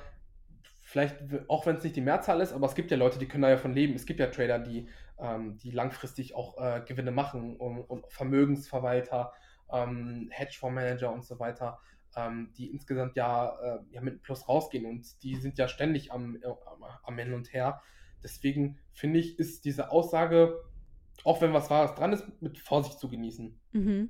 [0.82, 1.16] vielleicht,
[1.47, 3.49] auch wenn es nicht die Mehrzahl ist, aber es gibt ja Leute, die können da
[3.49, 3.95] ja von leben.
[3.95, 9.32] Es gibt ja Trader, die, ähm, die langfristig auch äh, Gewinne machen und, und Vermögensverwalter,
[9.72, 11.80] ähm, Hedgefondsmanager und so weiter,
[12.18, 16.36] ähm, die insgesamt ja, äh, ja mit Plus rausgehen und die sind ja ständig am,
[16.36, 16.39] äh,
[17.04, 17.82] am Hin und Her.
[18.22, 20.62] Deswegen finde ich, ist diese Aussage,
[21.24, 23.58] auch wenn was Wahres dran ist, mit Vorsicht zu genießen.
[23.72, 24.10] Mhm.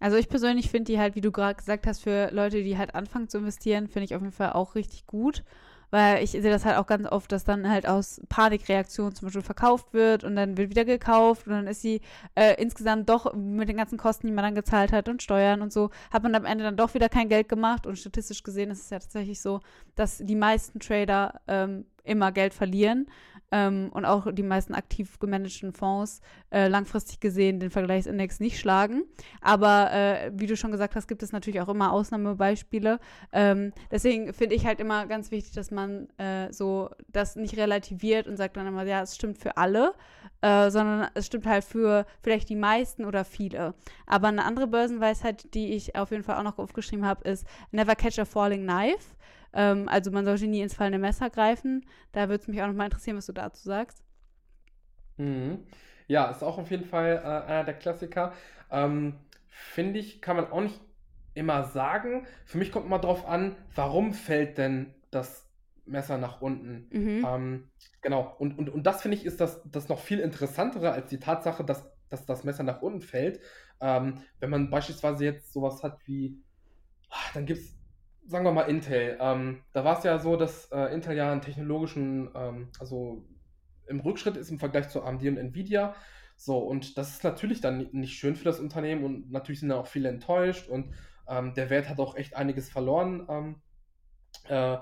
[0.00, 2.94] Also ich persönlich finde die halt, wie du gerade gesagt hast, für Leute, die halt
[2.94, 5.44] anfangen zu investieren, finde ich auf jeden Fall auch richtig gut.
[5.92, 9.42] Weil ich sehe das halt auch ganz oft, dass dann halt aus Panikreaktionen zum Beispiel
[9.42, 12.00] verkauft wird und dann wird wieder gekauft und dann ist sie
[12.36, 15.72] äh, insgesamt doch mit den ganzen Kosten, die man dann gezahlt hat und Steuern und
[15.72, 18.84] so, hat man am Ende dann doch wieder kein Geld gemacht und statistisch gesehen ist
[18.84, 19.60] es ja tatsächlich so,
[19.96, 23.08] dass die meisten Trader ähm, immer Geld verlieren
[23.52, 26.20] ähm, und auch die meisten aktiv gemanagten Fonds
[26.50, 29.02] äh, langfristig gesehen den Vergleichsindex nicht schlagen.
[29.40, 33.00] Aber äh, wie du schon gesagt hast, gibt es natürlich auch immer Ausnahmebeispiele.
[33.32, 38.26] Ähm, deswegen finde ich halt immer ganz wichtig, dass man äh, so das nicht relativiert
[38.26, 39.94] und sagt dann immer, ja, es stimmt für alle,
[40.42, 43.74] äh, sondern es stimmt halt für vielleicht die meisten oder viele.
[44.06, 47.94] Aber eine andere Börsenweisheit, die ich auf jeden Fall auch noch aufgeschrieben habe, ist Never
[47.94, 49.16] catch a falling knife.
[49.52, 51.84] Ähm, also man sollte nie ins fallende Messer greifen.
[52.12, 54.02] Da würde es mich auch noch mal interessieren, was du dazu sagst.
[55.16, 55.66] Mhm.
[56.08, 58.32] Ja, ist auch auf jeden Fall äh, einer der Klassiker.
[58.70, 59.14] Ähm,
[59.48, 60.80] Finde ich, kann man auch nicht
[61.34, 62.26] immer sagen.
[62.44, 65.48] Für mich kommt immer drauf an, warum fällt denn das
[65.86, 66.88] Messer nach unten?
[66.90, 67.24] Mhm.
[67.26, 67.70] Ähm,
[68.00, 71.18] genau, und, und, und das finde ich ist das, das noch viel interessantere als die
[71.20, 73.40] Tatsache, dass, dass das Messer nach unten fällt.
[73.80, 76.42] Ähm, wenn man beispielsweise jetzt sowas hat wie,
[77.10, 77.79] ah, dann gibt es
[78.30, 79.18] sagen wir mal Intel.
[79.20, 83.24] Ähm, da war es ja so, dass äh, Intel ja einen technologischen, ähm, also
[83.88, 85.94] im Rückschritt ist im Vergleich zu AMD und Nvidia.
[86.36, 89.80] So, und das ist natürlich dann nicht schön für das Unternehmen und natürlich sind da
[89.80, 90.94] auch viele enttäuscht und
[91.28, 93.26] ähm, der Wert hat auch echt einiges verloren.
[93.28, 93.56] Ähm,
[94.48, 94.78] äh,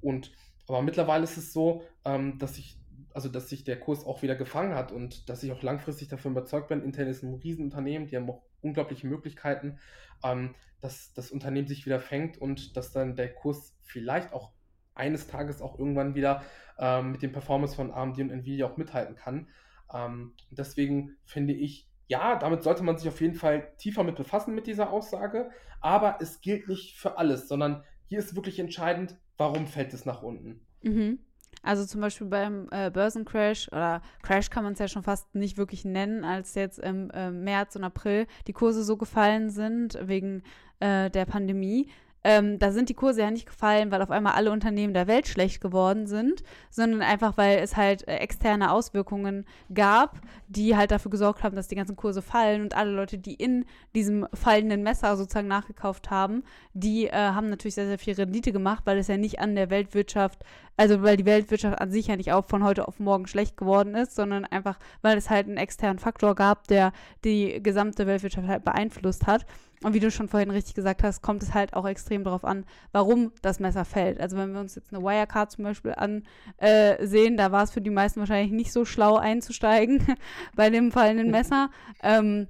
[0.00, 0.32] und
[0.68, 2.78] aber mittlerweile ist es so, ähm, dass sich
[3.14, 6.32] also dass sich der Kurs auch wieder gefangen hat und dass ich auch langfristig davon
[6.32, 9.78] überzeugt bin, Intel ist ein Riesenunternehmen, die haben auch unglaubliche Möglichkeiten,
[10.24, 14.52] ähm, dass das Unternehmen sich wieder fängt und dass dann der Kurs vielleicht auch
[14.94, 16.42] eines Tages auch irgendwann wieder
[16.78, 19.48] ähm, mit dem Performance von AMD und Nvidia auch mithalten kann.
[19.92, 24.54] Ähm, deswegen finde ich, ja, damit sollte man sich auf jeden Fall tiefer mit befassen
[24.54, 25.50] mit dieser Aussage,
[25.80, 30.22] aber es gilt nicht für alles, sondern hier ist wirklich entscheidend, warum fällt es nach
[30.22, 30.66] unten.
[30.82, 31.20] Mhm.
[31.62, 35.56] Also zum Beispiel beim äh, Börsencrash oder Crash kann man es ja schon fast nicht
[35.56, 40.42] wirklich nennen, als jetzt im äh, März und April die Kurse so gefallen sind wegen
[40.80, 41.88] äh, der Pandemie.
[42.24, 45.26] Ähm, da sind die Kurse ja nicht gefallen, weil auf einmal alle Unternehmen der Welt
[45.26, 49.44] schlecht geworden sind, sondern einfach, weil es halt äh, externe Auswirkungen
[49.74, 53.34] gab, die halt dafür gesorgt haben, dass die ganzen Kurse fallen und alle Leute, die
[53.34, 56.44] in diesem fallenden Messer sozusagen nachgekauft haben,
[56.74, 59.70] die äh, haben natürlich sehr, sehr viel Rendite gemacht, weil es ja nicht an der
[59.70, 60.44] Weltwirtschaft,
[60.76, 63.94] also weil die Weltwirtschaft an sich ja nicht auch von heute auf morgen schlecht geworden
[63.94, 66.92] ist, sondern einfach, weil es halt einen externen Faktor gab, der
[67.24, 69.46] die gesamte Weltwirtschaft halt beeinflusst hat.
[69.82, 72.64] Und wie du schon vorhin richtig gesagt hast, kommt es halt auch extrem darauf an,
[72.92, 74.20] warum das Messer fällt.
[74.20, 76.24] Also wenn wir uns jetzt eine Wirecard zum Beispiel ansehen,
[76.58, 80.16] äh, da war es für die meisten wahrscheinlich nicht so schlau einzusteigen
[80.56, 81.70] bei dem fallenden Messer.
[82.02, 82.46] Ähm,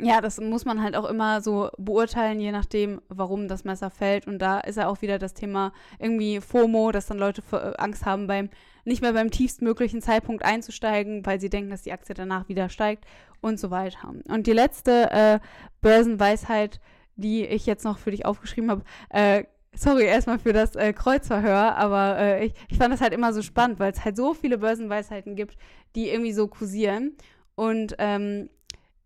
[0.00, 4.26] ja, das muss man halt auch immer so beurteilen, je nachdem, warum das Messer fällt.
[4.26, 8.06] Und da ist ja auch wieder das Thema irgendwie FOMO, dass dann Leute äh, Angst
[8.06, 8.48] haben, beim
[8.84, 13.04] nicht mehr beim tiefstmöglichen Zeitpunkt einzusteigen, weil sie denken, dass die Aktie danach wieder steigt
[13.40, 14.14] und so weiter.
[14.28, 15.40] Und die letzte äh,
[15.82, 16.80] Börsenweisheit,
[17.16, 19.44] die ich jetzt noch für dich aufgeschrieben habe, äh,
[19.74, 23.42] sorry erstmal für das äh, Kreuzverhör, aber äh, ich, ich fand das halt immer so
[23.42, 25.56] spannend, weil es halt so viele Börsenweisheiten gibt,
[25.94, 27.16] die irgendwie so kursieren.
[27.54, 28.48] Und ähm,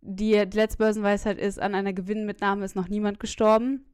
[0.03, 3.85] die, die letzte Börsenweisheit ist, an einer Gewinnmitnahme ist noch niemand gestorben.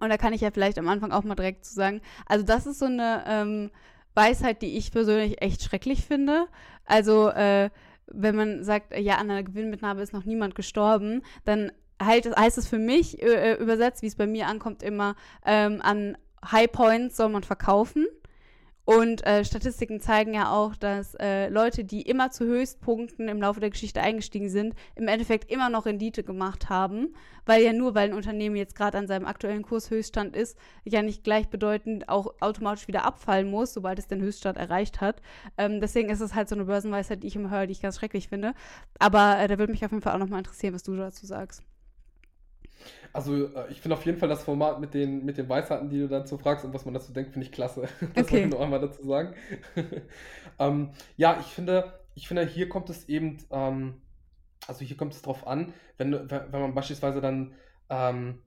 [0.00, 2.66] Und da kann ich ja vielleicht am Anfang auch mal direkt zu sagen, also das
[2.66, 3.70] ist so eine ähm,
[4.14, 6.46] Weisheit, die ich persönlich echt schrecklich finde.
[6.86, 7.70] Also, äh,
[8.06, 12.68] wenn man sagt, ja, an einer Gewinnmitnahme ist noch niemand gestorben, dann halt, heißt es
[12.68, 15.14] für mich äh, übersetzt, wie es bei mir ankommt, immer,
[15.44, 16.16] ähm, an
[16.50, 18.06] High Points soll man verkaufen.
[18.98, 23.60] Und äh, Statistiken zeigen ja auch, dass äh, Leute, die immer zu Höchstpunkten im Laufe
[23.60, 27.14] der Geschichte eingestiegen sind, im Endeffekt immer noch Rendite gemacht haben,
[27.46, 31.24] weil ja nur, weil ein Unternehmen jetzt gerade an seinem aktuellen Kurshöchststand ist, ja nicht
[31.24, 35.22] gleichbedeutend auch automatisch wieder abfallen muss, sobald es den Höchststand erreicht hat.
[35.56, 37.96] Ähm, deswegen ist es halt so eine Börsenweisheit, die ich immer höre, die ich ganz
[37.96, 38.52] schrecklich finde.
[38.98, 41.62] Aber äh, da würde mich auf jeden Fall auch nochmal interessieren, was du dazu sagst.
[43.12, 46.00] Also, äh, ich finde auf jeden Fall das Format mit den, mit den Weisheiten, die
[46.00, 47.88] du dazu fragst und was man dazu denkt, finde ich klasse.
[48.14, 48.48] Das wollte Okay.
[48.48, 49.34] ich noch einmal dazu sagen.
[50.58, 54.02] Ähm, ja, ich finde, ich finde, hier kommt es eben, ähm,
[54.66, 57.54] also hier kommt es drauf an, wenn wenn man beispielsweise dann,
[57.90, 58.38] ähm,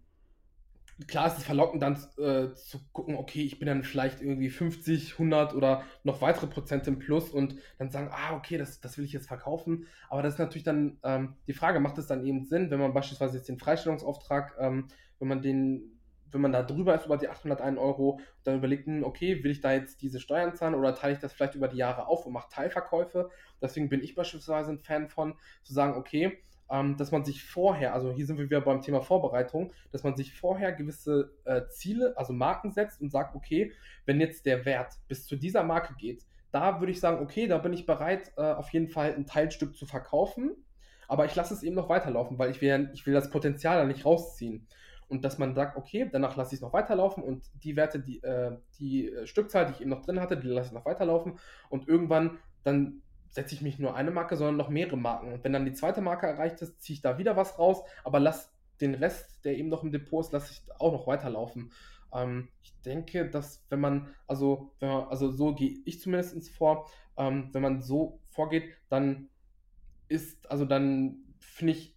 [1.07, 5.13] klar ist es verlockend dann äh, zu gucken, okay, ich bin dann vielleicht irgendwie 50,
[5.13, 9.03] 100 oder noch weitere Prozente im Plus und dann sagen, ah, okay, das, das will
[9.03, 9.87] ich jetzt verkaufen.
[10.09, 12.93] Aber das ist natürlich dann ähm, die Frage, macht es dann eben Sinn, wenn man
[12.93, 14.87] beispielsweise jetzt den Freistellungsauftrag, ähm,
[15.19, 15.99] wenn man den,
[16.31, 19.59] wenn man da drüber ist über die 801 Euro, dann überlegt, hm, okay, will ich
[19.59, 22.31] da jetzt diese Steuern zahlen oder teile ich das vielleicht über die Jahre auf und
[22.31, 23.29] mache Teilverkäufe?
[23.61, 26.37] Deswegen bin ich beispielsweise ein Fan von, zu sagen, okay,
[26.69, 30.15] ähm, dass man sich vorher, also hier sind wir wieder beim Thema Vorbereitung, dass man
[30.15, 33.71] sich vorher gewisse äh, Ziele, also Marken setzt und sagt, okay,
[34.05, 37.57] wenn jetzt der Wert bis zu dieser Marke geht, da würde ich sagen, okay, da
[37.57, 40.55] bin ich bereit, äh, auf jeden Fall ein Teilstück zu verkaufen,
[41.07, 43.85] aber ich lasse es eben noch weiterlaufen, weil ich will, ich will das Potenzial da
[43.85, 44.67] nicht rausziehen.
[45.07, 48.23] Und dass man sagt, okay, danach lasse ich es noch weiterlaufen und die Werte, die,
[48.23, 51.37] äh, die äh, Stückzahl, die ich eben noch drin hatte, die lasse ich noch weiterlaufen
[51.69, 55.33] und irgendwann dann setze ich mich nur eine Marke, sondern noch mehrere Marken.
[55.33, 58.19] Und wenn dann die zweite Marke erreicht ist, ziehe ich da wieder was raus, aber
[58.19, 61.71] lass den Rest, der eben noch im Depot ist, lasse ich auch noch weiterlaufen.
[62.13, 66.89] Ähm, ich denke, dass wenn man, also, wenn man, also so gehe ich zumindest vor,
[67.17, 69.29] ähm, wenn man so vorgeht, dann
[70.07, 71.95] ist, also dann finde ich,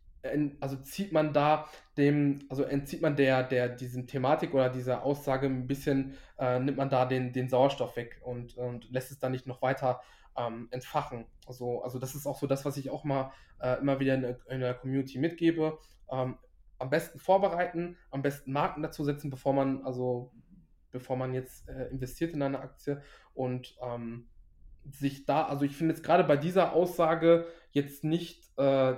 [0.61, 5.47] also zieht man da dem, also entzieht man der, der, diesen Thematik oder dieser Aussage
[5.47, 9.33] ein bisschen, äh, nimmt man da den, den Sauerstoff weg und, und lässt es dann
[9.33, 10.01] nicht noch weiter
[10.39, 11.27] ähm, entfachen.
[11.47, 14.23] Also, also das ist auch so das, was ich auch mal äh, immer wieder in,
[14.23, 15.79] der- in der Community mitgebe.
[16.11, 16.39] Ähm,
[16.79, 20.33] am besten vorbereiten, am besten Marken dazu setzen, bevor man, also
[20.91, 23.03] bevor man jetzt äh, investiert in eine Aktie
[23.35, 24.29] und ähm,
[24.91, 28.95] sich da, also ich finde jetzt gerade bei dieser Aussage jetzt nicht äh,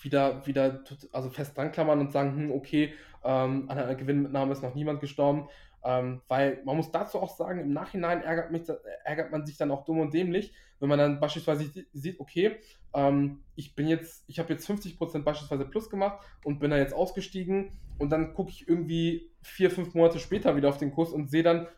[0.00, 2.94] wieder, wieder also fest dran klammern und sagen, hm, okay,
[3.24, 5.48] ähm, an einer Gewinnmitnahme ist noch niemand gestorben.
[5.88, 8.64] Ähm, weil man muss dazu auch sagen, im Nachhinein ärgert, mich,
[9.04, 12.58] ärgert man sich dann auch dumm und dämlich, wenn man dann beispielsweise si- sieht, okay,
[12.94, 16.92] ähm, ich bin jetzt, ich habe jetzt 50% beispielsweise plus gemacht und bin da jetzt
[16.94, 21.30] ausgestiegen und dann gucke ich irgendwie vier, fünf Monate später wieder auf den Kurs und
[21.30, 21.68] sehe dann,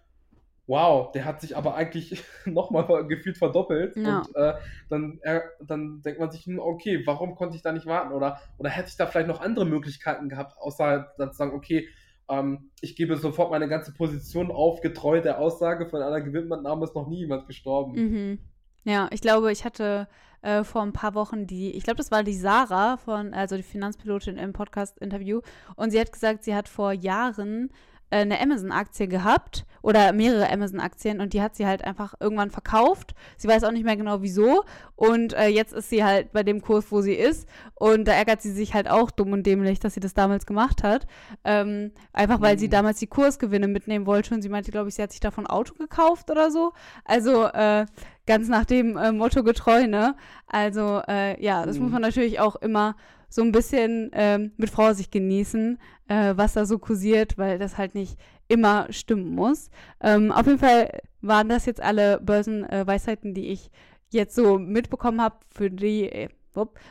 [0.67, 3.97] wow, der hat sich aber eigentlich nochmal gefühlt verdoppelt.
[3.97, 4.03] Ja.
[4.03, 4.55] Und äh,
[4.89, 8.13] dann, äh, dann denkt man sich, hm, okay, warum konnte ich da nicht warten?
[8.13, 11.89] Oder, oder hätte ich da vielleicht noch andere Möglichkeiten gehabt, außer dann zu sagen, okay,
[12.31, 16.95] ähm, ich gebe sofort meine ganze Position auf, getreu der Aussage, von einer Gewinnmitnahme ist
[16.95, 17.93] noch nie jemand gestorben.
[17.95, 18.39] Mhm.
[18.85, 20.09] Ja, ich glaube, ich hatte
[20.43, 23.63] äh, vor ein paar Wochen die, ich glaube, das war die Sarah von, also die
[23.63, 25.41] Finanzpilotin im Podcast-Interview.
[25.77, 27.71] Und sie hat gesagt, sie hat vor Jahren
[28.11, 33.15] eine Amazon-Aktie gehabt oder mehrere Amazon-Aktien und die hat sie halt einfach irgendwann verkauft.
[33.39, 34.65] Sie weiß auch nicht mehr genau wieso.
[34.95, 37.49] Und äh, jetzt ist sie halt bei dem Kurs, wo sie ist.
[37.77, 40.83] Und da ärgert sie sich halt auch dumm und dämlich, dass sie das damals gemacht
[40.83, 41.07] hat.
[41.45, 42.73] Ähm, einfach weil sie Mhm.
[42.73, 45.51] damals die Kursgewinne mitnehmen wollte und sie meinte, glaube ich, sie hat sich davon ein
[45.51, 46.73] Auto gekauft oder so.
[47.07, 47.87] Also äh,
[48.27, 50.15] ganz nach dem äh, Motto getreu, ne?
[50.47, 51.85] Also äh, ja, das Mhm.
[51.85, 52.97] muss man natürlich auch immer
[53.31, 55.79] so ein bisschen ähm, mit Vorsicht genießen,
[56.09, 58.19] äh, was da so kursiert, weil das halt nicht
[58.49, 59.71] immer stimmen muss.
[60.03, 60.91] Ähm, auf jeden Fall
[61.23, 63.71] waren das jetzt alle Börsenweisheiten, äh, die ich
[64.11, 66.29] jetzt so mitbekommen habe, für die, äh,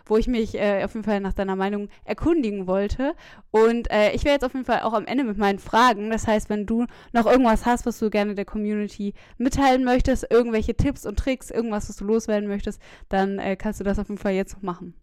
[0.06, 3.14] wo ich mich äh, auf jeden Fall nach deiner Meinung erkundigen wollte.
[3.52, 6.10] Und äh, ich wäre jetzt auf jeden Fall auch am Ende mit meinen Fragen.
[6.10, 10.76] Das heißt, wenn du noch irgendwas hast, was du gerne der Community mitteilen möchtest, irgendwelche
[10.76, 14.22] Tipps und Tricks, irgendwas, was du loswerden möchtest, dann äh, kannst du das auf jeden
[14.22, 14.94] Fall jetzt noch machen.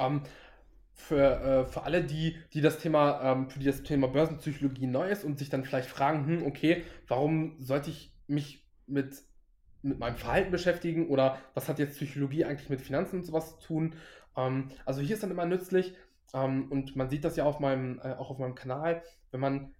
[0.00, 0.22] Ähm,
[1.00, 5.10] für, äh, für alle, die, die das Thema, ähm, für die das Thema Börsenpsychologie neu
[5.10, 9.22] ist und sich dann vielleicht fragen, hm, okay, warum sollte ich mich mit,
[9.82, 13.66] mit meinem Verhalten beschäftigen oder was hat jetzt Psychologie eigentlich mit Finanzen und sowas zu
[13.66, 13.94] tun?
[14.36, 15.94] Ähm, also hier ist dann immer nützlich
[16.34, 19.74] ähm, und man sieht das ja auf meinem, äh, auch auf meinem Kanal, wenn man,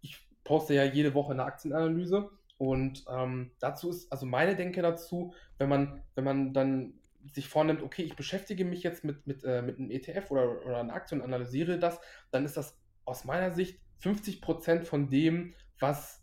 [0.00, 5.34] ich poste ja jede Woche eine Aktienanalyse und ähm, dazu ist, also meine Denke dazu,
[5.58, 6.94] wenn man, wenn man dann
[7.32, 10.78] sich vornimmt, okay, ich beschäftige mich jetzt mit, mit, äh, mit einem ETF oder, oder
[10.78, 12.00] einer Aktie und analysiere das,
[12.30, 16.22] dann ist das aus meiner Sicht 50% von dem, was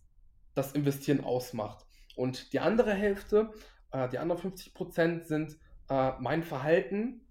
[0.54, 1.86] das Investieren ausmacht.
[2.16, 3.52] Und die andere Hälfte,
[3.92, 5.58] äh, die anderen 50% sind
[5.90, 7.22] äh, mein Verhalten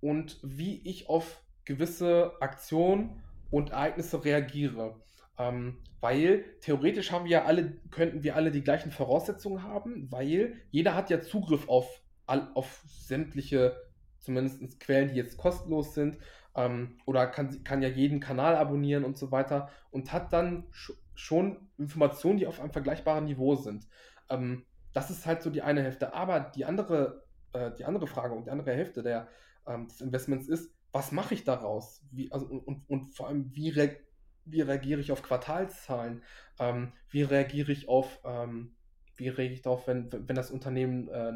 [0.00, 5.00] und wie ich auf gewisse Aktionen und Ereignisse reagiere.
[5.38, 10.54] Ähm, weil theoretisch haben wir ja alle, könnten wir alle die gleichen Voraussetzungen haben, weil
[10.70, 13.76] jeder hat ja Zugriff auf, all- auf sämtliche,
[14.18, 16.18] zumindest Quellen, die jetzt kostenlos sind,
[16.54, 20.92] ähm, oder kann, kann ja jeden Kanal abonnieren und so weiter und hat dann sch
[21.14, 23.88] schon Informationen, die auf einem vergleichbaren Niveau sind.
[24.30, 26.14] Ähm, das ist halt so die eine Hälfte.
[26.14, 29.28] Aber die andere, äh, die andere Frage und die andere Hälfte der,
[29.66, 32.02] ähm, des Investments ist, was mache ich daraus?
[32.10, 33.96] Wie, also, und, und vor allem, wie, re
[34.44, 36.22] wie reagiere ich auf Quartalszahlen?
[36.58, 38.74] Ähm, wie reagiere ich auf, ähm,
[39.16, 41.32] wie reagiere ich darauf, wenn, wenn das Unternehmen äh,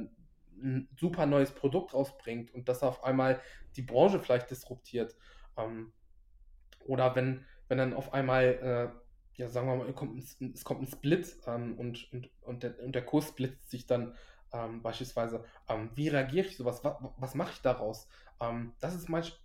[0.63, 3.41] ein super neues Produkt rausbringt und das auf einmal
[3.77, 5.17] die Branche vielleicht disruptiert?
[5.57, 5.93] Ähm,
[6.87, 10.83] oder wenn, wenn dann auf einmal, äh, ja, sagen wir mal, kommt ein, es kommt
[10.83, 14.15] ein Split ähm, und, und, und, der, und der Kurs splittet sich dann
[14.53, 15.45] ähm, beispielsweise.
[15.69, 16.85] Ähm, wie reagiere ich sowas?
[16.85, 18.09] Was, was mache ich daraus?
[18.41, 19.41] Ähm, das ist manch,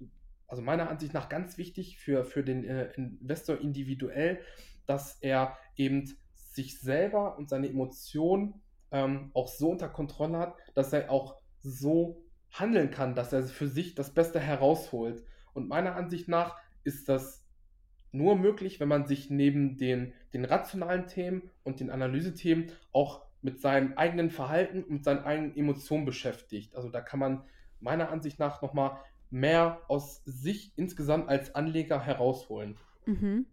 [0.48, 4.42] also meiner Ansicht nach ganz wichtig für, für den äh, Investor individuell,
[4.86, 8.62] dass er eben sich selber und seine Emotionen
[8.92, 13.68] ähm, auch so unter Kontrolle hat, dass er auch so handeln kann, dass er für
[13.68, 15.24] sich das Beste herausholt.
[15.54, 17.46] Und meiner Ansicht nach ist das
[18.12, 23.62] nur möglich, wenn man sich neben den, den rationalen Themen und den Analysethemen auch mit
[23.62, 26.76] seinem eigenen Verhalten und seinen eigenen Emotionen beschäftigt.
[26.76, 27.44] Also da kann man
[27.80, 28.98] meiner Ansicht nach nochmal
[29.30, 32.78] mehr aus sich insgesamt als Anleger herausholen.
[33.06, 33.46] Mhm.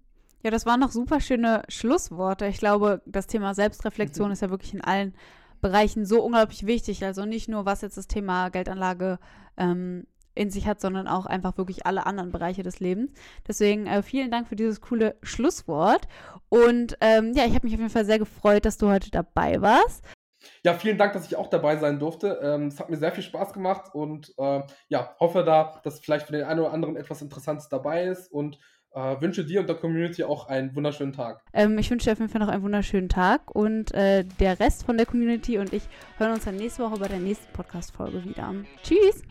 [0.44, 2.46] Ja, das waren noch super schöne Schlussworte.
[2.46, 4.32] Ich glaube, das Thema Selbstreflexion mhm.
[4.34, 5.14] ist ja wirklich in allen
[5.62, 7.02] Bereichen so unglaublich wichtig.
[7.02, 9.18] Also nicht nur, was jetzt das Thema Geldanlage
[9.56, 13.10] ähm, in sich hat, sondern auch einfach wirklich alle anderen Bereiche des Lebens.
[13.48, 16.08] Deswegen äh, vielen Dank für dieses coole Schlusswort.
[16.50, 19.62] Und ähm, ja, ich habe mich auf jeden Fall sehr gefreut, dass du heute dabei
[19.62, 20.04] warst.
[20.62, 22.38] Ja, vielen Dank, dass ich auch dabei sein durfte.
[22.42, 26.26] Ähm, es hat mir sehr viel Spaß gemacht und äh, ja, hoffe da, dass vielleicht
[26.26, 28.58] für den einen oder anderen etwas Interessantes dabei ist und
[28.94, 31.42] äh, wünsche dir und der Community auch einen wunderschönen Tag.
[31.52, 34.84] Ähm, ich wünsche dir auf jeden Fall noch einen wunderschönen Tag und äh, der Rest
[34.84, 35.82] von der Community und ich
[36.18, 38.54] hören uns dann nächste Woche bei der nächsten Podcast-Folge wieder.
[38.82, 39.22] Tschüss!